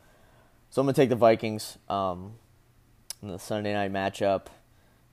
So 0.70 0.82
I'm 0.82 0.86
going 0.86 0.94
to 0.94 1.02
take 1.02 1.10
the 1.10 1.16
Vikings. 1.16 1.78
Um, 1.88 2.34
in 3.22 3.30
the 3.30 3.40
Sunday 3.40 3.74
night 3.74 3.92
matchup, 3.92 4.46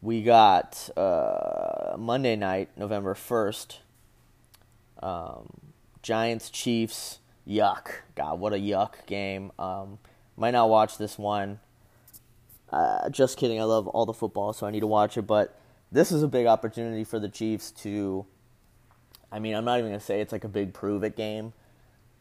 we 0.00 0.22
got 0.22 0.90
uh, 0.96 1.96
Monday 1.98 2.36
night, 2.36 2.70
November 2.76 3.14
first. 3.14 3.80
Um, 5.02 5.65
Giants 6.06 6.50
Chiefs. 6.50 7.18
Yuck! 7.48 7.88
God, 8.14 8.38
what 8.38 8.52
a 8.52 8.58
yuck 8.58 9.04
game. 9.06 9.50
Um, 9.58 9.98
might 10.36 10.52
not 10.52 10.70
watch 10.70 10.98
this 10.98 11.18
one. 11.18 11.58
Uh, 12.70 13.10
just 13.10 13.36
kidding. 13.36 13.60
I 13.60 13.64
love 13.64 13.88
all 13.88 14.06
the 14.06 14.12
football, 14.12 14.52
so 14.52 14.68
I 14.68 14.70
need 14.70 14.80
to 14.80 14.86
watch 14.86 15.18
it. 15.18 15.22
But 15.22 15.58
this 15.90 16.12
is 16.12 16.22
a 16.22 16.28
big 16.28 16.46
opportunity 16.46 17.02
for 17.02 17.18
the 17.18 17.28
Chiefs 17.28 17.72
to. 17.82 18.24
I 19.32 19.40
mean, 19.40 19.56
I'm 19.56 19.64
not 19.64 19.80
even 19.80 19.90
to 19.90 19.98
say 19.98 20.20
it's 20.20 20.30
like 20.30 20.44
a 20.44 20.48
big 20.48 20.72
prove 20.72 21.02
it 21.02 21.16
game, 21.16 21.54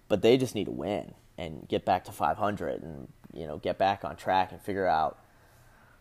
but 0.08 0.24
they 0.24 0.36
just 0.36 0.56
need 0.56 0.65
to 0.65 0.71
win 0.71 1.13
and 1.38 1.67
get 1.67 1.86
back 1.86 2.06
to 2.06 2.12
500 2.12 2.82
and, 2.82 3.08
you 3.34 3.45
know, 3.45 3.60
get 3.60 3.78
back 3.78 4.04
on 4.04 4.15
track 4.15 4.52
and 4.52 4.60
figure 4.60 4.88
out 4.88 5.19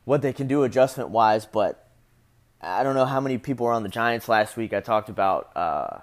what 0.07 0.23
they 0.23 0.33
can 0.33 0.47
do 0.47 0.63
adjustment 0.63 1.11
wise. 1.11 1.45
But 1.45 1.87
I 2.63 2.83
don't 2.83 2.95
know 2.95 3.05
how 3.05 3.21
many 3.21 3.37
people 3.37 3.67
were 3.67 3.73
on 3.73 3.83
the 3.83 3.91
Giants 3.91 4.27
last 4.27 4.57
week. 4.57 4.73
I 4.73 4.81
talked 4.81 5.11
about 5.11 5.55
uh, 5.55 5.99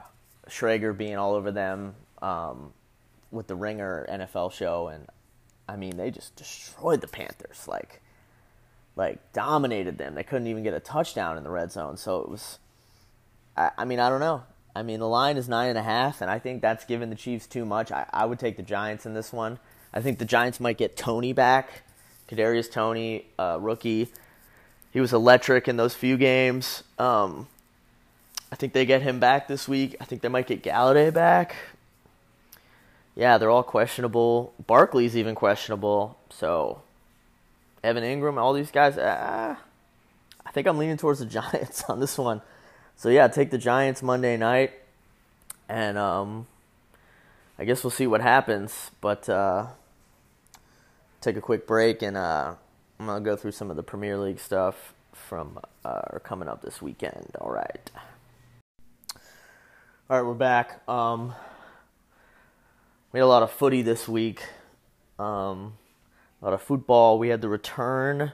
Schrager 0.52 0.96
being 0.96 1.18
all 1.18 1.34
over 1.34 1.52
them 1.52 1.96
um, 2.22 2.74
with 3.32 3.48
the 3.48 3.56
Ringer 3.56 4.06
NFL 4.10 4.52
show, 4.52 4.90
and 4.90 5.08
I 5.68 5.78
mean, 5.78 5.98
they 5.98 6.12
just 6.12 6.36
destroyed 6.36 7.02
the 7.02 7.08
Panthers. 7.08 7.68
Like, 7.68 8.02
like 8.96 9.34
dominated 9.34 9.98
them. 9.98 10.16
They 10.16 10.24
couldn't 10.24 10.48
even 10.48 10.64
get 10.64 10.74
a 10.74 10.80
touchdown 10.80 11.38
in 11.38 11.44
the 11.44 11.50
red 11.50 11.72
zone. 11.72 11.98
So 11.98 12.20
it 12.22 12.30
was. 12.30 12.60
I, 13.56 13.72
I 13.78 13.86
mean, 13.86 14.00
I 14.00 14.10
don't 14.10 14.20
know. 14.20 14.44
I 14.76 14.84
mean, 14.84 15.00
the 15.00 15.08
line 15.08 15.38
is 15.38 15.50
nine 15.50 15.70
and 15.70 15.78
a 15.78 15.84
half, 15.84 16.22
and 16.22 16.30
I 16.30 16.40
think 16.40 16.62
that's 16.62 16.86
giving 16.86 17.10
the 17.10 17.16
Chiefs 17.16 17.48
too 17.48 17.66
much. 17.66 17.92
I, 17.92 18.06
I 18.12 18.26
would 18.26 18.40
take 18.40 18.58
the 18.58 18.64
Giants 18.64 19.06
in 19.06 19.14
this 19.14 19.34
one. 19.34 19.60
I 19.94 20.02
think 20.02 20.20
the 20.20 20.26
Giants 20.26 20.60
might 20.60 20.78
get 20.78 20.96
Toney 20.96 21.34
back, 21.34 21.84
Kadarius 22.30 22.72
Toney, 22.72 23.26
uh, 23.38 23.58
rookie. 23.60 24.10
He 24.92 25.02
was 25.02 25.12
electric 25.14 25.68
in 25.68 25.76
those 25.78 25.94
few 25.94 26.18
games. 26.18 26.84
Um, 26.98 27.48
I 28.52 28.56
think 28.56 28.74
they 28.74 28.86
get 28.86 29.02
him 29.02 29.20
back 29.20 29.48
this 29.48 29.68
week. 29.68 29.96
I 30.02 30.06
think 30.06 30.22
they 30.22 30.28
might 30.30 30.48
get 30.48 30.64
Golladay 30.64 31.14
back. 31.14 31.56
yeah, 33.16 33.38
they're 33.38 33.50
all 33.50 33.64
questionable. 33.64 34.54
Barkley's 34.68 35.16
even 35.16 35.36
questionable. 35.36 36.18
So 36.30 36.82
Evan 37.84 38.04
Engram, 38.04 38.38
all 38.38 38.54
these 38.54 38.72
guys. 38.72 38.98
Uh, 38.98 39.56
I 40.46 40.52
think 40.52 40.68
I'm 40.68 40.78
leaning 40.78 40.98
towards 40.98 41.20
the 41.20 41.26
Giants 41.40 41.84
on 41.86 42.00
this 42.00 42.18
one. 42.18 42.42
So 42.96 43.10
yeah, 43.10 43.28
take 43.28 43.52
the 43.52 43.58
Giants 43.58 44.04
Monday 44.04 44.38
night, 44.38 44.74
and 45.70 45.98
um, 45.98 46.48
I 47.58 47.66
guess 47.66 47.84
we'll 47.84 47.92
see 47.92 48.08
what 48.08 48.22
happens. 48.22 48.92
But 49.02 49.28
uh, 49.30 49.68
take 51.22 51.38
a 51.38 51.42
quick 51.42 51.66
break, 51.66 52.02
and 52.02 52.18
uh, 52.18 52.56
I'm 53.00 53.06
gonna 53.06 53.22
go 53.22 53.36
through 53.36 53.54
some 53.54 53.70
of 53.72 53.78
the 53.78 53.84
Premier 53.84 54.18
League 54.18 54.40
stuff 54.40 54.94
from 55.14 55.60
uh, 55.86 56.20
coming 56.24 56.48
up 56.50 56.62
this 56.62 56.82
weekend. 56.82 57.32
All 57.40 57.52
right. 57.52 57.90
All 60.12 60.18
right, 60.18 60.28
we're 60.28 60.34
back. 60.34 60.86
Um, 60.90 61.34
we 63.14 63.20
had 63.22 63.24
a 63.24 63.28
lot 63.28 63.44
of 63.44 63.52
footy 63.52 63.82
this 63.82 64.10
week. 64.10 64.44
Um, 65.18 65.78
a 66.42 66.44
lot 66.44 66.54
of 66.54 66.62
football. 66.62 67.18
We 67.18 67.30
had 67.30 67.40
the 67.40 67.48
return 67.48 68.34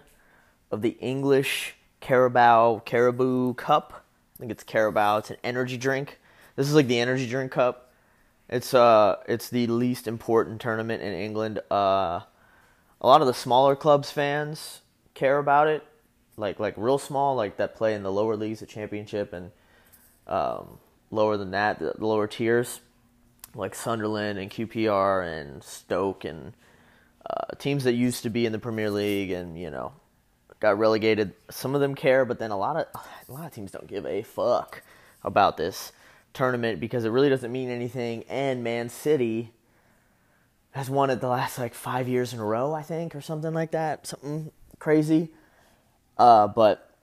of 0.72 0.82
the 0.82 0.98
English 1.00 1.76
Carabao 2.00 2.82
Caribou 2.84 3.54
Cup. 3.54 4.04
I 4.36 4.40
think 4.40 4.52
it's 4.52 4.64
Carabao. 4.64 5.18
It's 5.20 5.30
an 5.30 5.38
energy 5.44 5.78
drink. 5.78 6.20
This 6.56 6.68
is 6.68 6.74
like 6.74 6.88
the 6.88 7.00
energy 7.00 7.30
drink 7.30 7.52
cup. 7.52 7.94
It's 8.50 8.74
uh 8.74 9.18
it's 9.28 9.48
the 9.48 9.68
least 9.68 10.08
important 10.08 10.60
tournament 10.60 11.04
in 11.04 11.14
England. 11.14 11.60
Uh 11.70 12.22
a 13.00 13.06
lot 13.08 13.22
of 13.22 13.28
the 13.28 13.36
smaller 13.36 13.76
clubs 13.76 14.10
fans 14.10 14.82
care 15.14 15.38
about 15.38 15.68
it. 15.68 15.84
Like 16.38 16.60
like 16.60 16.74
real 16.76 16.98
small, 16.98 17.36
like 17.36 17.58
that 17.58 17.76
play 17.76 17.94
in 17.94 18.02
the 18.02 18.12
lower 18.12 18.36
leagues, 18.36 18.62
the 18.62 18.66
championship 18.66 19.32
and 19.32 19.52
um, 20.26 20.80
lower 21.12 21.38
than 21.38 21.52
that, 21.52 21.80
the 21.80 21.94
lower 22.00 22.28
tiers, 22.28 22.82
like 23.56 23.76
Sunderland 23.76 24.40
and 24.40 24.52
QPR 24.52 25.42
and 25.42 25.64
Stoke 25.64 26.26
and 26.26 26.54
uh, 27.30 27.56
teams 27.58 27.84
that 27.84 27.94
used 27.94 28.24
to 28.24 28.30
be 28.30 28.46
in 28.46 28.52
the 28.52 28.60
Premier 28.60 28.90
League 28.90 29.32
and 29.32 29.60
you 29.60 29.70
know 29.70 29.94
got 30.60 30.78
relegated. 30.78 31.34
Some 31.50 31.76
of 31.76 31.82
them 31.82 31.96
care, 31.96 32.26
but 32.26 32.40
then 32.40 32.52
a 32.52 32.58
lot 32.58 32.76
of 32.78 32.88
a 33.28 33.32
lot 33.32 33.46
of 33.46 33.52
teams 33.52 33.72
don't 33.72 33.88
give 33.88 34.06
a 34.06 34.22
fuck 34.24 34.84
about 35.24 35.58
this 35.58 35.92
tournament 36.34 36.80
because 36.80 37.04
it 37.04 37.10
really 37.10 37.30
doesn't 37.30 37.52
mean 37.52 37.70
anything. 37.70 38.24
And 38.30 38.64
Man 38.64 38.90
City 38.90 39.54
has 40.72 40.90
won 40.90 41.10
it 41.10 41.20
the 41.22 41.28
last 41.28 41.58
like 41.58 41.74
five 41.74 42.08
years 42.08 42.34
in 42.34 42.40
a 42.40 42.46
row, 42.46 42.74
I 42.74 42.84
think, 42.84 43.16
or 43.16 43.22
something 43.22 43.54
like 43.54 43.72
that, 43.72 44.08
something 44.08 44.52
crazy. 44.80 45.30
Uh, 46.18 46.48
but 46.48 46.96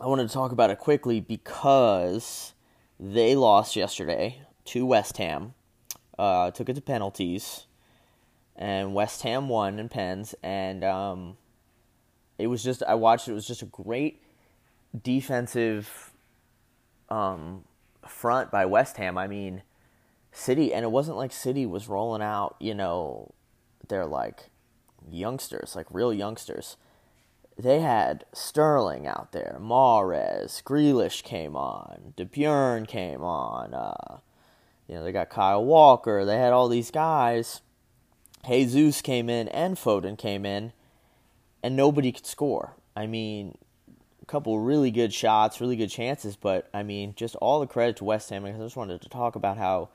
I 0.00 0.06
wanted 0.06 0.28
to 0.28 0.34
talk 0.34 0.52
about 0.52 0.70
it 0.70 0.78
quickly 0.78 1.20
because 1.20 2.52
they 2.98 3.34
lost 3.34 3.76
yesterday 3.76 4.42
to 4.66 4.86
West 4.86 5.16
Ham. 5.18 5.54
Uh, 6.18 6.50
took 6.50 6.68
it 6.68 6.74
to 6.74 6.80
penalties 6.80 7.66
and 8.58 8.92
West 8.92 9.22
Ham 9.22 9.48
won 9.48 9.78
in 9.78 9.88
pens, 9.88 10.34
and 10.42 10.82
um, 10.82 11.36
it 12.38 12.48
was 12.48 12.62
just 12.62 12.82
I 12.82 12.94
watched 12.96 13.28
it. 13.28 13.32
Was 13.32 13.46
just 13.46 13.62
a 13.62 13.66
great 13.66 14.20
defensive 15.00 16.12
um, 17.08 17.64
front 18.04 18.50
by 18.50 18.66
West 18.66 18.96
Ham. 18.96 19.16
I 19.16 19.28
mean, 19.28 19.62
City, 20.32 20.74
and 20.74 20.84
it 20.84 20.90
wasn't 20.90 21.16
like 21.16 21.32
City 21.32 21.66
was 21.66 21.88
rolling 21.88 22.20
out. 22.20 22.56
You 22.58 22.74
know, 22.74 23.32
they're 23.86 24.06
like 24.06 24.50
youngsters, 25.08 25.76
like 25.76 25.86
real 25.90 26.12
youngsters. 26.12 26.76
They 27.58 27.80
had 27.80 28.24
Sterling 28.32 29.06
out 29.06 29.32
there, 29.32 29.58
Mahrez, 29.60 30.62
Grealish 30.62 31.24
came 31.24 31.56
on, 31.56 32.12
De 32.16 32.24
Bruyne 32.24 32.86
came 32.86 33.22
on. 33.22 33.74
Uh, 33.74 34.18
you 34.86 34.94
know, 34.94 35.04
they 35.04 35.12
got 35.12 35.28
Kyle 35.28 35.64
Walker. 35.64 36.24
They 36.24 36.36
had 36.38 36.52
all 36.52 36.68
these 36.68 36.90
guys 36.90 37.60
Jesus 38.46 39.02
came 39.02 39.28
in 39.28 39.48
and 39.48 39.76
Foden 39.76 40.16
came 40.16 40.46
in, 40.46 40.72
and 41.62 41.76
nobody 41.76 42.12
could 42.12 42.26
score. 42.26 42.76
I 42.96 43.06
mean, 43.06 43.56
a 44.22 44.26
couple 44.26 44.58
really 44.58 44.90
good 44.90 45.12
shots, 45.12 45.60
really 45.60 45.76
good 45.76 45.90
chances, 45.90 46.36
but 46.36 46.68
I 46.72 46.82
mean, 46.82 47.14
just 47.16 47.36
all 47.36 47.60
the 47.60 47.66
credit 47.66 47.96
to 47.96 48.04
West 48.04 48.30
Ham. 48.30 48.44
Because 48.44 48.60
I 48.60 48.64
just 48.64 48.76
wanted 48.76 49.02
to 49.02 49.08
talk 49.08 49.36
about 49.36 49.58
how 49.58 49.90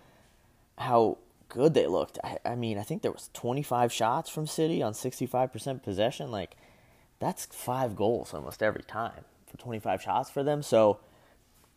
how 0.77 1.17
good 1.49 1.73
they 1.73 1.87
looked. 1.87 2.19
I, 2.23 2.37
I 2.45 2.55
mean, 2.55 2.77
I 2.77 2.83
think 2.83 3.01
there 3.01 3.11
was 3.11 3.29
25 3.33 3.91
shots 3.91 4.29
from 4.29 4.47
City 4.47 4.81
on 4.81 4.93
65% 4.93 5.83
possession. 5.83 6.31
Like, 6.31 6.55
that's 7.23 7.45
five 7.45 7.95
goals 7.95 8.33
almost 8.33 8.61
every 8.61 8.83
time 8.83 9.23
for 9.47 9.57
25 9.57 10.01
shots 10.01 10.29
for 10.29 10.43
them. 10.43 10.61
So 10.61 10.99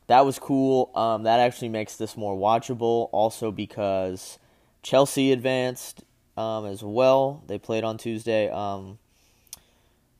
that 0.09 0.25
was 0.25 0.39
cool. 0.39 0.91
Um, 0.95 1.23
that 1.23 1.41
actually 1.41 1.69
makes 1.69 1.97
this 1.97 2.17
more 2.17 2.37
watchable. 2.37 3.09
Also 3.13 3.51
because 3.53 4.39
Chelsea 4.83 5.33
advanced 5.33 6.05
um, 6.37 6.67
as 6.67 6.83
well. 6.83 7.43
They 7.47 7.59
played 7.59 7.85
on 7.85 7.99
Tuesday. 7.99 8.51
Um, 8.51 8.99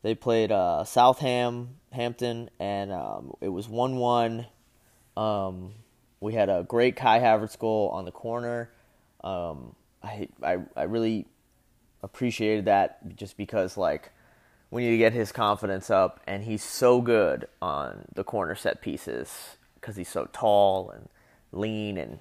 they 0.03 0.15
played 0.15 0.53
uh, 0.53 0.85
Southam, 0.85 1.77
Hampton, 1.93 2.51
and 2.61 2.93
um, 2.93 3.35
it 3.41 3.49
was 3.49 3.69
1 3.69 3.97
1. 3.97 4.47
Um, 5.17 5.73
we 6.21 6.35
had 6.35 6.49
a 6.49 6.65
great 6.67 6.97
Kai 6.97 7.19
Havertz 7.19 7.59
goal 7.59 7.89
on 7.89 8.05
the 8.05 8.13
corner. 8.13 8.71
Um, 9.25 9.75
I, 10.03 10.29
I, 10.43 10.59
I 10.77 10.83
really 10.85 11.27
appreciated 12.03 12.67
that 12.67 13.17
just 13.17 13.37
because, 13.37 13.77
like, 13.77 14.13
we 14.71 14.83
need 14.85 14.91
to 14.91 14.99
get 14.99 15.13
his 15.13 15.33
confidence 15.33 15.91
up, 15.91 16.21
and 16.27 16.45
he's 16.45 16.63
so 16.63 17.01
good 17.01 17.49
on 17.63 18.07
the 18.15 18.25
corner 18.25 18.55
set 18.55 18.81
pieces 18.81 19.57
because 19.75 19.97
he's 19.97 20.09
so 20.09 20.29
tall 20.33 20.91
and 20.91 21.09
lean 21.53 21.97
and 21.97 22.19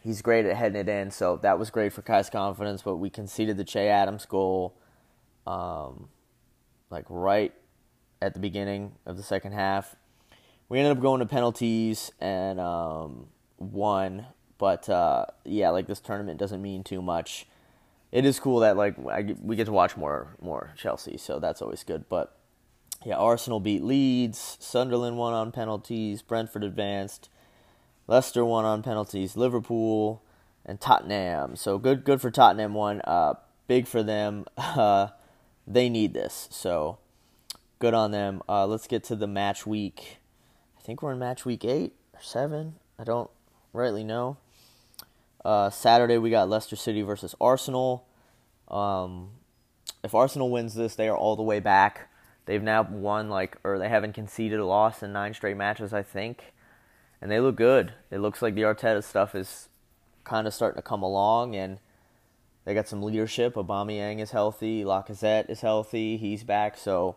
he's 0.00 0.22
great 0.22 0.46
at 0.46 0.56
heading 0.56 0.78
it 0.78 0.88
in. 0.88 1.10
So 1.10 1.36
that 1.38 1.58
was 1.58 1.70
great 1.70 1.92
for 1.92 2.02
Kai's 2.02 2.30
confidence. 2.30 2.82
But 2.82 2.96
we 2.96 3.10
conceded 3.10 3.56
the 3.56 3.64
Che 3.64 3.88
Adams 3.88 4.26
goal, 4.26 4.74
um, 5.46 6.08
like 6.90 7.04
right 7.08 7.52
at 8.22 8.34
the 8.34 8.40
beginning 8.40 8.92
of 9.06 9.16
the 9.16 9.22
second 9.22 9.52
half. 9.52 9.96
We 10.68 10.78
ended 10.78 10.96
up 10.96 11.02
going 11.02 11.20
to 11.20 11.26
penalties 11.26 12.12
and 12.20 12.60
um, 12.60 13.26
won. 13.58 14.26
But 14.58 14.88
uh, 14.88 15.26
yeah, 15.44 15.70
like 15.70 15.86
this 15.86 16.00
tournament 16.00 16.38
doesn't 16.38 16.60
mean 16.60 16.84
too 16.84 17.02
much. 17.02 17.46
It 18.10 18.24
is 18.24 18.40
cool 18.40 18.60
that 18.60 18.76
like 18.76 18.96
I, 19.06 19.34
we 19.42 19.56
get 19.56 19.66
to 19.66 19.72
watch 19.72 19.96
more 19.96 20.36
more 20.40 20.72
Chelsea, 20.76 21.16
so 21.16 21.38
that's 21.38 21.60
always 21.60 21.84
good. 21.84 22.08
But 22.08 22.36
yeah, 23.04 23.16
Arsenal 23.16 23.60
beat 23.60 23.82
Leeds, 23.82 24.56
Sunderland 24.60 25.18
won 25.18 25.34
on 25.34 25.52
penalties, 25.52 26.22
Brentford 26.22 26.64
advanced. 26.64 27.28
Leicester 28.06 28.44
won 28.44 28.64
on 28.64 28.82
penalties. 28.82 29.36
Liverpool 29.36 30.22
and 30.64 30.80
Tottenham. 30.80 31.54
So 31.56 31.78
good, 31.78 32.04
good 32.04 32.20
for 32.20 32.30
Tottenham. 32.30 32.74
One, 32.74 33.00
uh, 33.04 33.34
big 33.68 33.86
for 33.86 34.02
them. 34.02 34.46
Uh, 34.58 35.08
they 35.70 35.90
need 35.90 36.14
this. 36.14 36.48
So 36.50 36.98
good 37.78 37.92
on 37.92 38.10
them. 38.10 38.42
Uh, 38.48 38.66
let's 38.66 38.86
get 38.86 39.04
to 39.04 39.16
the 39.16 39.26
match 39.26 39.66
week. 39.66 40.16
I 40.78 40.80
think 40.80 41.02
we're 41.02 41.12
in 41.12 41.18
match 41.18 41.44
week 41.44 41.62
eight 41.62 41.92
or 42.14 42.22
seven. 42.22 42.76
I 42.98 43.04
don't 43.04 43.28
rightly 43.74 44.02
know. 44.02 44.38
Uh, 45.44 45.70
Saturday 45.70 46.18
we 46.18 46.30
got 46.30 46.48
Leicester 46.48 46.76
City 46.76 47.02
versus 47.02 47.34
Arsenal. 47.40 48.06
Um, 48.68 49.30
if 50.04 50.14
Arsenal 50.14 50.50
wins 50.50 50.74
this, 50.74 50.94
they 50.94 51.08
are 51.08 51.16
all 51.16 51.36
the 51.36 51.42
way 51.42 51.60
back. 51.60 52.08
They've 52.46 52.62
now 52.62 52.82
won 52.82 53.28
like, 53.28 53.56
or 53.64 53.78
they 53.78 53.88
haven't 53.88 54.12
conceded 54.14 54.58
a 54.58 54.66
loss 54.66 55.02
in 55.02 55.12
nine 55.12 55.34
straight 55.34 55.56
matches, 55.56 55.92
I 55.92 56.02
think 56.02 56.52
and 57.20 57.30
they 57.30 57.40
look 57.40 57.56
good. 57.56 57.92
It 58.10 58.18
looks 58.18 58.42
like 58.42 58.54
the 58.54 58.62
Arteta 58.62 59.02
stuff 59.02 59.34
is 59.34 59.68
kind 60.24 60.46
of 60.46 60.54
starting 60.54 60.78
to 60.80 60.86
come 60.86 61.02
along, 61.02 61.56
and 61.56 61.78
they 62.64 62.74
got 62.74 62.88
some 62.88 63.02
leadership. 63.02 63.54
Aubameyang 63.54 64.20
is 64.20 64.30
healthy, 64.30 64.84
Lacazette 64.84 65.50
is 65.50 65.60
healthy, 65.60 66.16
he's 66.16 66.44
back. 66.44 66.76
So 66.76 67.16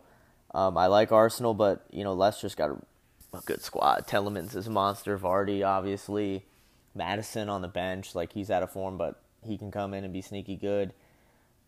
um, 0.54 0.76
I 0.76 0.86
like 0.86 1.12
Arsenal, 1.12 1.54
but 1.54 1.86
you 1.90 2.04
know 2.04 2.14
Leicester's 2.14 2.54
got 2.54 2.70
a, 2.70 3.36
a 3.36 3.40
good 3.44 3.62
squad. 3.62 4.06
Tielemans 4.06 4.56
is 4.56 4.66
a 4.66 4.70
monster. 4.70 5.18
Vardy, 5.18 5.66
obviously, 5.66 6.44
Maddison 6.94 7.48
on 7.48 7.62
the 7.62 7.68
bench, 7.68 8.14
like 8.14 8.32
he's 8.32 8.50
out 8.50 8.62
of 8.62 8.70
form, 8.70 8.96
but 8.96 9.20
he 9.44 9.58
can 9.58 9.70
come 9.70 9.94
in 9.94 10.04
and 10.04 10.12
be 10.12 10.22
sneaky 10.22 10.56
good. 10.56 10.92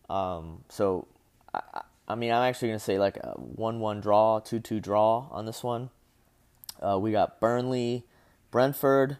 Um, 0.09 0.63
so 0.69 1.07
I, 1.53 1.81
I 2.07 2.15
mean, 2.15 2.31
I'm 2.31 2.43
actually 2.47 2.69
gonna 2.69 2.79
say 2.79 2.99
like 2.99 3.17
a 3.17 3.31
one-one 3.31 4.01
draw, 4.01 4.39
two-two 4.39 4.79
draw 4.79 5.27
on 5.31 5.45
this 5.45 5.63
one. 5.63 5.89
Uh, 6.81 6.99
we 6.99 7.11
got 7.11 7.39
Burnley 7.39 8.03
Brentford. 8.51 9.17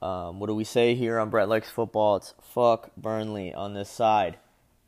Um, 0.00 0.40
what 0.40 0.46
do 0.46 0.54
we 0.54 0.64
say 0.64 0.94
here 0.94 1.18
on 1.18 1.30
Brett 1.30 1.48
Likes 1.48 1.70
Football? 1.70 2.16
It's 2.16 2.34
fuck 2.42 2.90
Burnley 2.96 3.52
on 3.52 3.74
this 3.74 3.90
side. 3.90 4.38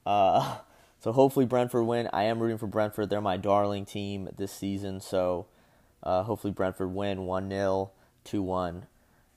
Uh, 0.06 0.58
so 1.00 1.12
hopefully 1.12 1.46
Brentford 1.46 1.86
win. 1.86 2.08
I 2.12 2.24
am 2.24 2.40
rooting 2.40 2.58
for 2.58 2.66
Brentford. 2.66 3.10
They're 3.10 3.20
my 3.20 3.36
darling 3.36 3.84
team 3.84 4.28
this 4.36 4.52
season. 4.52 5.00
So 5.00 5.46
uh, 6.02 6.22
hopefully 6.22 6.52
Brentford 6.52 6.94
win 6.94 7.26
1 7.26 7.50
0, 7.50 7.90
2 8.24 8.42
1. 8.42 8.86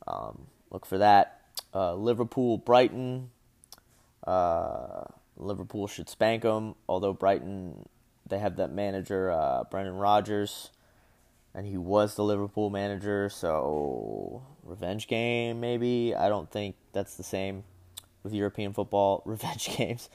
Um, 0.07 0.47
look 0.75 0.85
for 0.85 0.99
that. 0.99 1.41
Uh, 1.73 1.95
Liverpool, 1.95 2.57
Brighton. 2.57 3.31
Uh, 4.25 5.05
Liverpool 5.38 5.88
should 5.88 6.09
spank 6.09 6.43
them, 6.43 6.75
although 6.88 7.13
Brighton, 7.13 7.88
they 8.27 8.39
have 8.39 8.57
that 8.57 8.71
manager, 8.71 9.31
uh, 9.31 9.63
Brendan 9.69 9.95
Rodgers 9.97 10.69
and 11.55 11.65
he 11.65 11.77
was 11.77 12.15
the 12.15 12.23
Liverpool 12.23 12.69
manager, 12.69 13.29
so 13.29 14.43
revenge 14.63 15.07
game 15.07 15.61
maybe. 15.61 16.13
I 16.13 16.27
don't 16.27 16.51
think 16.51 16.75
that's 16.91 17.15
the 17.15 17.23
same. 17.23 17.63
with 18.23 18.33
European 18.33 18.73
football 18.73 19.21
revenge 19.25 19.77
games. 19.77 20.09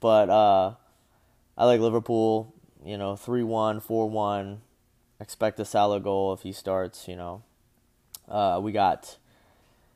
But 0.00 0.30
uh, 0.30 0.74
I 1.58 1.66
like 1.66 1.80
Liverpool. 1.80 2.54
You 2.84 2.96
know, 2.96 3.16
3 3.16 3.42
1, 3.42 3.80
4 3.80 4.08
1. 4.08 4.60
Expect 5.20 5.60
a 5.60 5.64
Salah 5.64 6.00
goal 6.00 6.32
if 6.32 6.42
he 6.42 6.52
starts, 6.52 7.06
you 7.06 7.16
know. 7.16 7.42
Uh, 8.28 8.60
we 8.62 8.72
got 8.72 9.18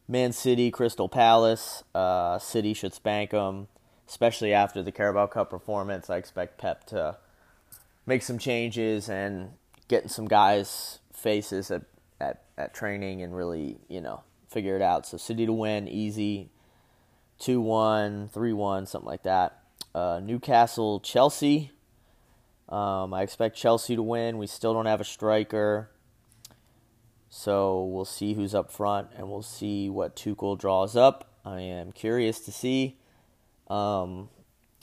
Man 0.08 0.32
City, 0.32 0.70
Crystal 0.70 1.08
Palace. 1.08 1.84
Uh, 1.94 2.38
City 2.38 2.74
should 2.74 2.94
spank 2.94 3.30
them, 3.30 3.68
especially 4.08 4.52
after 4.52 4.82
the 4.82 4.92
Carabao 4.92 5.26
Cup 5.26 5.50
performance. 5.50 6.10
I 6.10 6.16
expect 6.16 6.58
Pep 6.58 6.84
to 6.88 7.16
make 8.06 8.22
some 8.22 8.38
changes 8.38 9.08
and 9.08 9.52
getting 9.88 10.08
some 10.08 10.26
guys' 10.26 10.98
faces 11.12 11.70
at, 11.70 11.82
at, 12.20 12.42
at 12.58 12.74
training 12.74 13.22
and 13.22 13.34
really, 13.34 13.78
you 13.88 14.00
know, 14.00 14.22
figure 14.48 14.76
it 14.76 14.82
out. 14.82 15.06
So 15.06 15.16
City 15.16 15.46
to 15.46 15.52
win, 15.52 15.88
easy. 15.88 16.50
2 17.38 17.60
1, 17.60 18.30
3 18.32 18.52
1, 18.52 18.86
something 18.86 19.08
like 19.08 19.24
that. 19.24 19.62
Uh, 19.94 20.20
Newcastle, 20.22 21.00
Chelsea. 21.00 21.72
Um, 22.68 23.12
I 23.12 23.22
expect 23.22 23.56
Chelsea 23.56 23.96
to 23.96 24.02
win. 24.02 24.38
We 24.38 24.46
still 24.46 24.72
don't 24.72 24.86
have 24.86 25.00
a 25.00 25.04
striker. 25.04 25.90
So 27.34 27.84
we'll 27.84 28.04
see 28.04 28.34
who's 28.34 28.54
up 28.54 28.70
front 28.70 29.08
and 29.16 29.30
we'll 29.30 29.40
see 29.40 29.88
what 29.88 30.14
Tuchel 30.14 30.58
draws 30.58 30.94
up. 30.94 31.30
I 31.46 31.60
am 31.60 31.90
curious 31.90 32.40
to 32.40 32.52
see. 32.52 32.98
Um, 33.68 34.28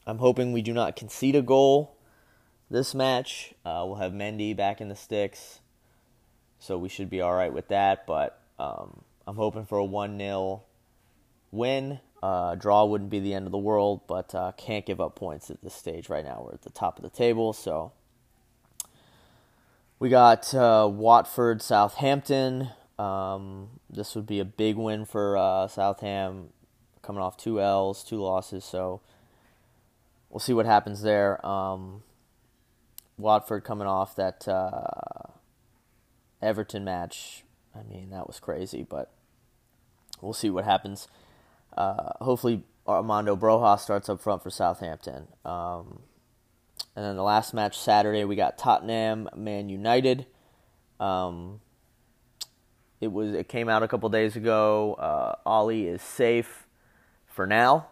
I'm 0.07 0.17
hoping 0.17 0.51
we 0.51 0.63
do 0.63 0.73
not 0.73 0.95
concede 0.95 1.35
a 1.35 1.43
goal 1.43 1.95
this 2.67 2.95
match. 2.95 3.53
Uh, 3.63 3.83
we'll 3.85 3.97
have 3.97 4.13
Mendy 4.13 4.57
back 4.57 4.81
in 4.81 4.89
the 4.89 4.95
sticks. 4.95 5.59
So 6.57 6.75
we 6.79 6.89
should 6.89 7.07
be 7.07 7.21
all 7.21 7.35
right 7.35 7.53
with 7.53 7.67
that. 7.67 8.07
But 8.07 8.41
um, 8.57 9.03
I'm 9.27 9.35
hoping 9.35 9.67
for 9.67 9.77
a 9.77 9.85
1 9.85 10.17
0 10.17 10.63
win. 11.51 11.99
Uh, 12.23 12.55
draw 12.55 12.83
wouldn't 12.83 13.11
be 13.11 13.19
the 13.19 13.35
end 13.35 13.45
of 13.45 13.51
the 13.51 13.59
world, 13.59 14.01
but 14.07 14.33
uh, 14.33 14.53
can't 14.53 14.87
give 14.87 14.99
up 14.99 15.15
points 15.15 15.51
at 15.51 15.61
this 15.61 15.75
stage 15.75 16.09
right 16.09 16.25
now. 16.25 16.41
We're 16.43 16.55
at 16.55 16.63
the 16.63 16.71
top 16.71 16.97
of 16.97 17.03
the 17.03 17.15
table, 17.15 17.53
so 17.53 17.91
we 19.99 20.07
got 20.09 20.53
uh, 20.55 20.89
Watford, 20.91 21.61
Southampton. 21.61 22.69
Um, 22.97 23.79
this 23.89 24.15
would 24.15 24.25
be 24.25 24.39
a 24.39 24.45
big 24.45 24.77
win 24.77 25.05
for 25.05 25.37
uh, 25.37 25.67
Southam, 25.67 26.49
coming 27.01 27.21
off 27.21 27.37
two 27.37 27.61
L's, 27.61 28.03
two 28.03 28.21
losses. 28.21 28.63
So 28.63 29.01
we'll 30.29 30.39
see 30.39 30.53
what 30.53 30.65
happens 30.65 31.01
there. 31.01 31.45
Um, 31.45 32.03
Watford 33.17 33.65
coming 33.65 33.87
off 33.87 34.15
that 34.15 34.47
uh, 34.47 35.31
Everton 36.41 36.85
match. 36.85 37.43
I 37.75 37.83
mean, 37.83 38.09
that 38.11 38.25
was 38.25 38.39
crazy, 38.39 38.83
but 38.89 39.11
we'll 40.21 40.33
see 40.33 40.49
what 40.49 40.63
happens. 40.63 41.09
Uh, 41.77 42.11
hopefully, 42.21 42.63
Armando 42.87 43.35
Broja 43.35 43.77
starts 43.79 44.09
up 44.09 44.21
front 44.21 44.41
for 44.41 44.49
Southampton. 44.49 45.27
Um, 45.45 45.99
and 46.95 47.05
then 47.05 47.15
the 47.15 47.23
last 47.23 47.53
match 47.53 47.77
Saturday, 47.77 48.23
we 48.23 48.35
got 48.35 48.57
Tottenham, 48.57 49.29
Man 49.35 49.69
United. 49.69 50.25
Um, 50.99 51.61
it 52.99 53.11
was 53.11 53.33
it 53.33 53.47
came 53.47 53.69
out 53.69 53.83
a 53.83 53.87
couple 53.87 54.09
days 54.09 54.35
ago. 54.35 54.95
Uh, 54.95 55.35
Ole 55.45 55.85
is 55.87 56.01
safe 56.01 56.67
for 57.25 57.47
now. 57.47 57.87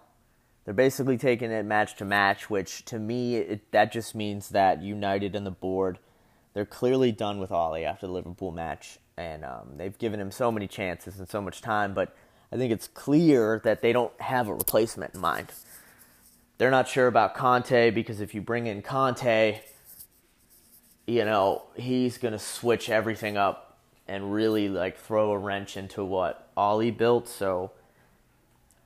They're 0.66 0.74
basically 0.74 1.18
taking 1.18 1.52
it 1.52 1.66
match 1.66 1.96
to 1.98 2.06
match, 2.06 2.50
which 2.50 2.84
to 2.86 3.00
me 3.00 3.38
it, 3.38 3.72
that 3.72 3.92
just 3.92 4.16
means 4.16 4.50
that 4.50 4.82
United 4.82 5.36
and 5.36 5.46
the 5.46 5.52
board 5.52 6.00
they're 6.58 6.66
clearly 6.66 7.12
done 7.12 7.38
with 7.38 7.52
Ole 7.52 7.86
after 7.86 8.08
the 8.08 8.14
Liverpool 8.14 8.52
match, 8.52 8.98
and 9.16 9.46
um, 9.46 9.74
they've 9.78 9.96
given 9.96 10.20
him 10.20 10.32
so 10.32 10.52
many 10.52 10.68
chances 10.68 11.20
and 11.20 11.30
so 11.30 11.40
much 11.40 11.62
time, 11.62 11.94
but 11.94 12.16
I 12.52 12.58
think 12.58 12.74
it's 12.74 12.88
clear 12.88 13.62
that 13.64 13.84
they 13.84 13.94
don't 13.94 14.20
have 14.20 14.48
a 14.48 14.56
replacement 14.56 15.14
in 15.14 15.22
mind. 15.22 15.52
They're 16.58 16.72
not 16.72 16.88
sure 16.88 17.08
about 17.08 17.36
Conte 17.36 17.92
because 17.92 18.20
if 18.20 18.34
you 18.34 18.42
bring 18.42 18.68
in 18.68 18.82
Conte, 18.82 19.60
you 21.06 21.24
know, 21.24 21.64
he's 21.76 22.18
going 22.18 22.32
to 22.32 22.40
switch 22.40 22.90
everything 22.90 23.38
up 23.38 23.78
and 24.08 24.34
really 24.34 24.68
like 24.70 24.98
throw 24.98 25.32
a 25.32 25.38
wrench 25.38 25.78
into 25.78 26.04
what 26.04 26.50
Ole 26.58 26.92
built. 26.92 27.28
So 27.28 27.72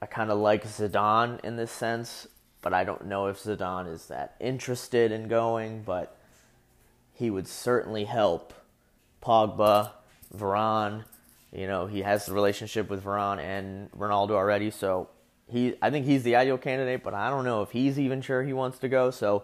I 0.01 0.05
kind 0.05 0.31
of 0.31 0.39
like 0.39 0.65
Zidane 0.65 1.39
in 1.45 1.55
this 1.55 1.71
sense, 1.71 2.27
but 2.61 2.73
I 2.73 2.83
don't 2.83 3.05
know 3.05 3.27
if 3.27 3.41
Zidane 3.41 3.91
is 3.91 4.07
that 4.07 4.35
interested 4.39 5.11
in 5.11 5.27
going, 5.27 5.83
but 5.83 6.17
he 7.13 7.29
would 7.29 7.47
certainly 7.47 8.05
help 8.05 8.53
Pogba, 9.23 9.91
Varane, 10.35 11.05
you 11.53 11.67
know, 11.67 11.85
he 11.85 12.01
has 12.01 12.25
the 12.25 12.33
relationship 12.33 12.89
with 12.89 13.03
Varane 13.03 13.39
and 13.39 13.91
Ronaldo 13.91 14.31
already, 14.31 14.71
so 14.71 15.09
he 15.51 15.75
I 15.81 15.89
think 15.89 16.05
he's 16.05 16.23
the 16.23 16.35
ideal 16.35 16.57
candidate, 16.57 17.03
but 17.03 17.13
I 17.13 17.29
don't 17.29 17.43
know 17.43 17.61
if 17.61 17.71
he's 17.71 17.99
even 17.99 18.21
sure 18.21 18.43
he 18.43 18.53
wants 18.53 18.79
to 18.79 18.89
go. 18.89 19.11
So 19.11 19.43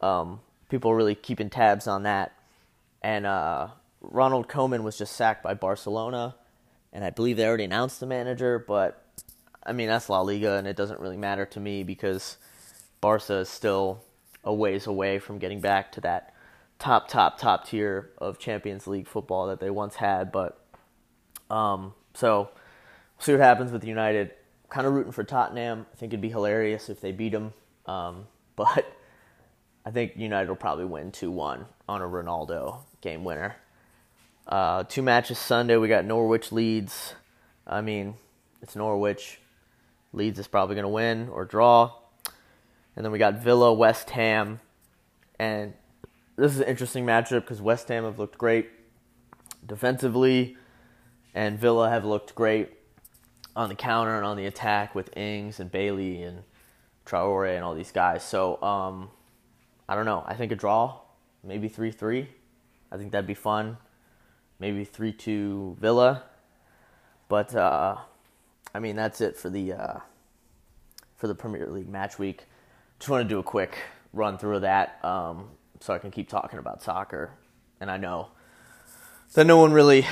um, 0.00 0.40
people 0.68 0.90
are 0.90 0.96
really 0.96 1.14
keeping 1.14 1.50
tabs 1.50 1.86
on 1.86 2.04
that. 2.04 2.32
And 3.02 3.26
uh, 3.26 3.68
Ronald 4.00 4.48
Koeman 4.48 4.82
was 4.82 4.98
just 4.98 5.14
sacked 5.14 5.42
by 5.42 5.54
Barcelona, 5.54 6.34
and 6.92 7.04
I 7.04 7.10
believe 7.10 7.36
they 7.36 7.46
already 7.46 7.64
announced 7.64 8.00
the 8.00 8.06
manager. 8.06 8.58
But 8.58 9.04
I 9.64 9.72
mean, 9.72 9.88
that's 9.88 10.08
La 10.08 10.20
Liga, 10.20 10.54
and 10.54 10.66
it 10.66 10.76
doesn't 10.76 11.00
really 11.00 11.16
matter 11.16 11.46
to 11.46 11.60
me 11.60 11.82
because 11.82 12.38
Barca 13.00 13.34
is 13.34 13.48
still 13.48 14.02
a 14.44 14.52
ways 14.52 14.86
away 14.86 15.18
from 15.18 15.38
getting 15.38 15.60
back 15.60 15.92
to 15.92 16.00
that 16.00 16.34
top, 16.78 17.08
top, 17.08 17.38
top 17.38 17.66
tier 17.66 18.10
of 18.18 18.38
Champions 18.38 18.86
League 18.86 19.08
football 19.08 19.48
that 19.48 19.60
they 19.60 19.70
once 19.70 19.96
had. 19.96 20.32
But 20.32 20.58
um, 21.50 21.94
so 22.14 22.50
we'll 23.18 23.24
see 23.24 23.32
what 23.32 23.40
happens 23.40 23.72
with 23.72 23.84
United. 23.84 24.32
Kind 24.70 24.86
of 24.86 24.92
rooting 24.92 25.12
for 25.12 25.24
Tottenham. 25.24 25.86
I 25.92 25.96
think 25.96 26.12
it'd 26.12 26.20
be 26.20 26.28
hilarious 26.28 26.88
if 26.88 27.00
they 27.00 27.12
beat 27.12 27.32
them. 27.32 27.52
Um, 27.86 28.26
but 28.56 28.84
I 29.84 29.90
think 29.90 30.16
United 30.16 30.48
will 30.48 30.56
probably 30.56 30.84
win 30.84 31.10
2 31.12 31.30
1 31.30 31.64
on 31.88 32.02
a 32.02 32.04
Ronaldo 32.04 32.80
game 33.00 33.24
winner. 33.24 33.56
Uh, 34.46 34.84
two 34.84 35.02
matches 35.02 35.38
Sunday. 35.38 35.76
We 35.76 35.88
got 35.88 36.04
Norwich 36.04 36.52
Leeds. 36.52 37.14
I 37.66 37.80
mean, 37.80 38.14
it's 38.62 38.76
Norwich. 38.76 39.40
Leeds 40.12 40.38
is 40.38 40.48
probably 40.48 40.74
going 40.74 40.84
to 40.84 40.88
win 40.88 41.28
or 41.28 41.44
draw. 41.44 41.92
And 42.96 43.04
then 43.04 43.12
we 43.12 43.18
got 43.18 43.42
Villa, 43.42 43.72
West 43.72 44.10
Ham. 44.10 44.60
And 45.38 45.74
this 46.36 46.52
is 46.52 46.60
an 46.60 46.66
interesting 46.66 47.04
matchup 47.04 47.42
because 47.42 47.60
West 47.60 47.88
Ham 47.88 48.04
have 48.04 48.18
looked 48.18 48.38
great 48.38 48.70
defensively 49.66 50.56
and 51.34 51.58
Villa 51.58 51.90
have 51.90 52.04
looked 52.04 52.34
great 52.34 52.70
on 53.58 53.68
the 53.68 53.74
counter 53.74 54.16
and 54.16 54.24
on 54.24 54.36
the 54.36 54.46
attack 54.46 54.94
with 54.94 55.14
Ings 55.16 55.58
and 55.58 55.68
Bailey 55.70 56.22
and 56.22 56.44
Traore 57.04 57.56
and 57.56 57.64
all 57.64 57.74
these 57.74 57.90
guys. 57.90 58.22
So 58.22 58.62
um, 58.62 59.10
I 59.88 59.96
don't 59.96 60.04
know. 60.04 60.22
I 60.24 60.34
think 60.34 60.52
a 60.52 60.54
draw, 60.54 61.00
maybe 61.42 61.66
three 61.66 61.90
three. 61.90 62.28
I 62.92 62.96
think 62.96 63.10
that'd 63.10 63.26
be 63.26 63.34
fun. 63.34 63.76
Maybe 64.60 64.84
three 64.84 65.12
two 65.12 65.76
Villa. 65.80 66.22
But 67.28 67.52
uh, 67.52 67.96
I 68.72 68.78
mean 68.78 68.94
that's 68.94 69.20
it 69.20 69.36
for 69.36 69.50
the 69.50 69.72
uh, 69.72 69.98
for 71.16 71.26
the 71.26 71.34
Premier 71.34 71.66
League 71.66 71.88
match 71.88 72.16
week. 72.16 72.44
Just 73.00 73.10
want 73.10 73.28
to 73.28 73.28
do 73.28 73.40
a 73.40 73.42
quick 73.42 73.76
run 74.12 74.38
through 74.38 74.54
of 74.54 74.62
that 74.62 75.04
um, 75.04 75.48
so 75.80 75.92
I 75.92 75.98
can 75.98 76.12
keep 76.12 76.28
talking 76.28 76.60
about 76.60 76.80
soccer. 76.80 77.32
And 77.80 77.90
I 77.90 77.96
know 77.96 78.28
that 79.34 79.46
no 79.48 79.56
one 79.56 79.72
really 79.72 80.06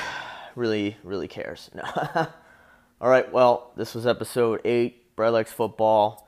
really, 0.56 0.96
really 1.04 1.28
cares. 1.28 1.70
No. 2.16 2.26
All 2.98 3.10
right, 3.10 3.30
well, 3.30 3.72
this 3.76 3.94
was 3.94 4.06
episode 4.06 4.62
eight. 4.64 5.14
Brett 5.16 5.30
likes 5.30 5.52
football. 5.52 6.26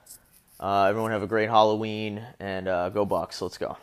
Uh, 0.60 0.84
everyone 0.84 1.12
have 1.12 1.22
a 1.22 1.26
great 1.26 1.48
Halloween 1.48 2.22
and 2.40 2.68
uh, 2.68 2.90
go 2.90 3.06
Bucks. 3.06 3.40
Let's 3.40 3.56
go. 3.56 3.78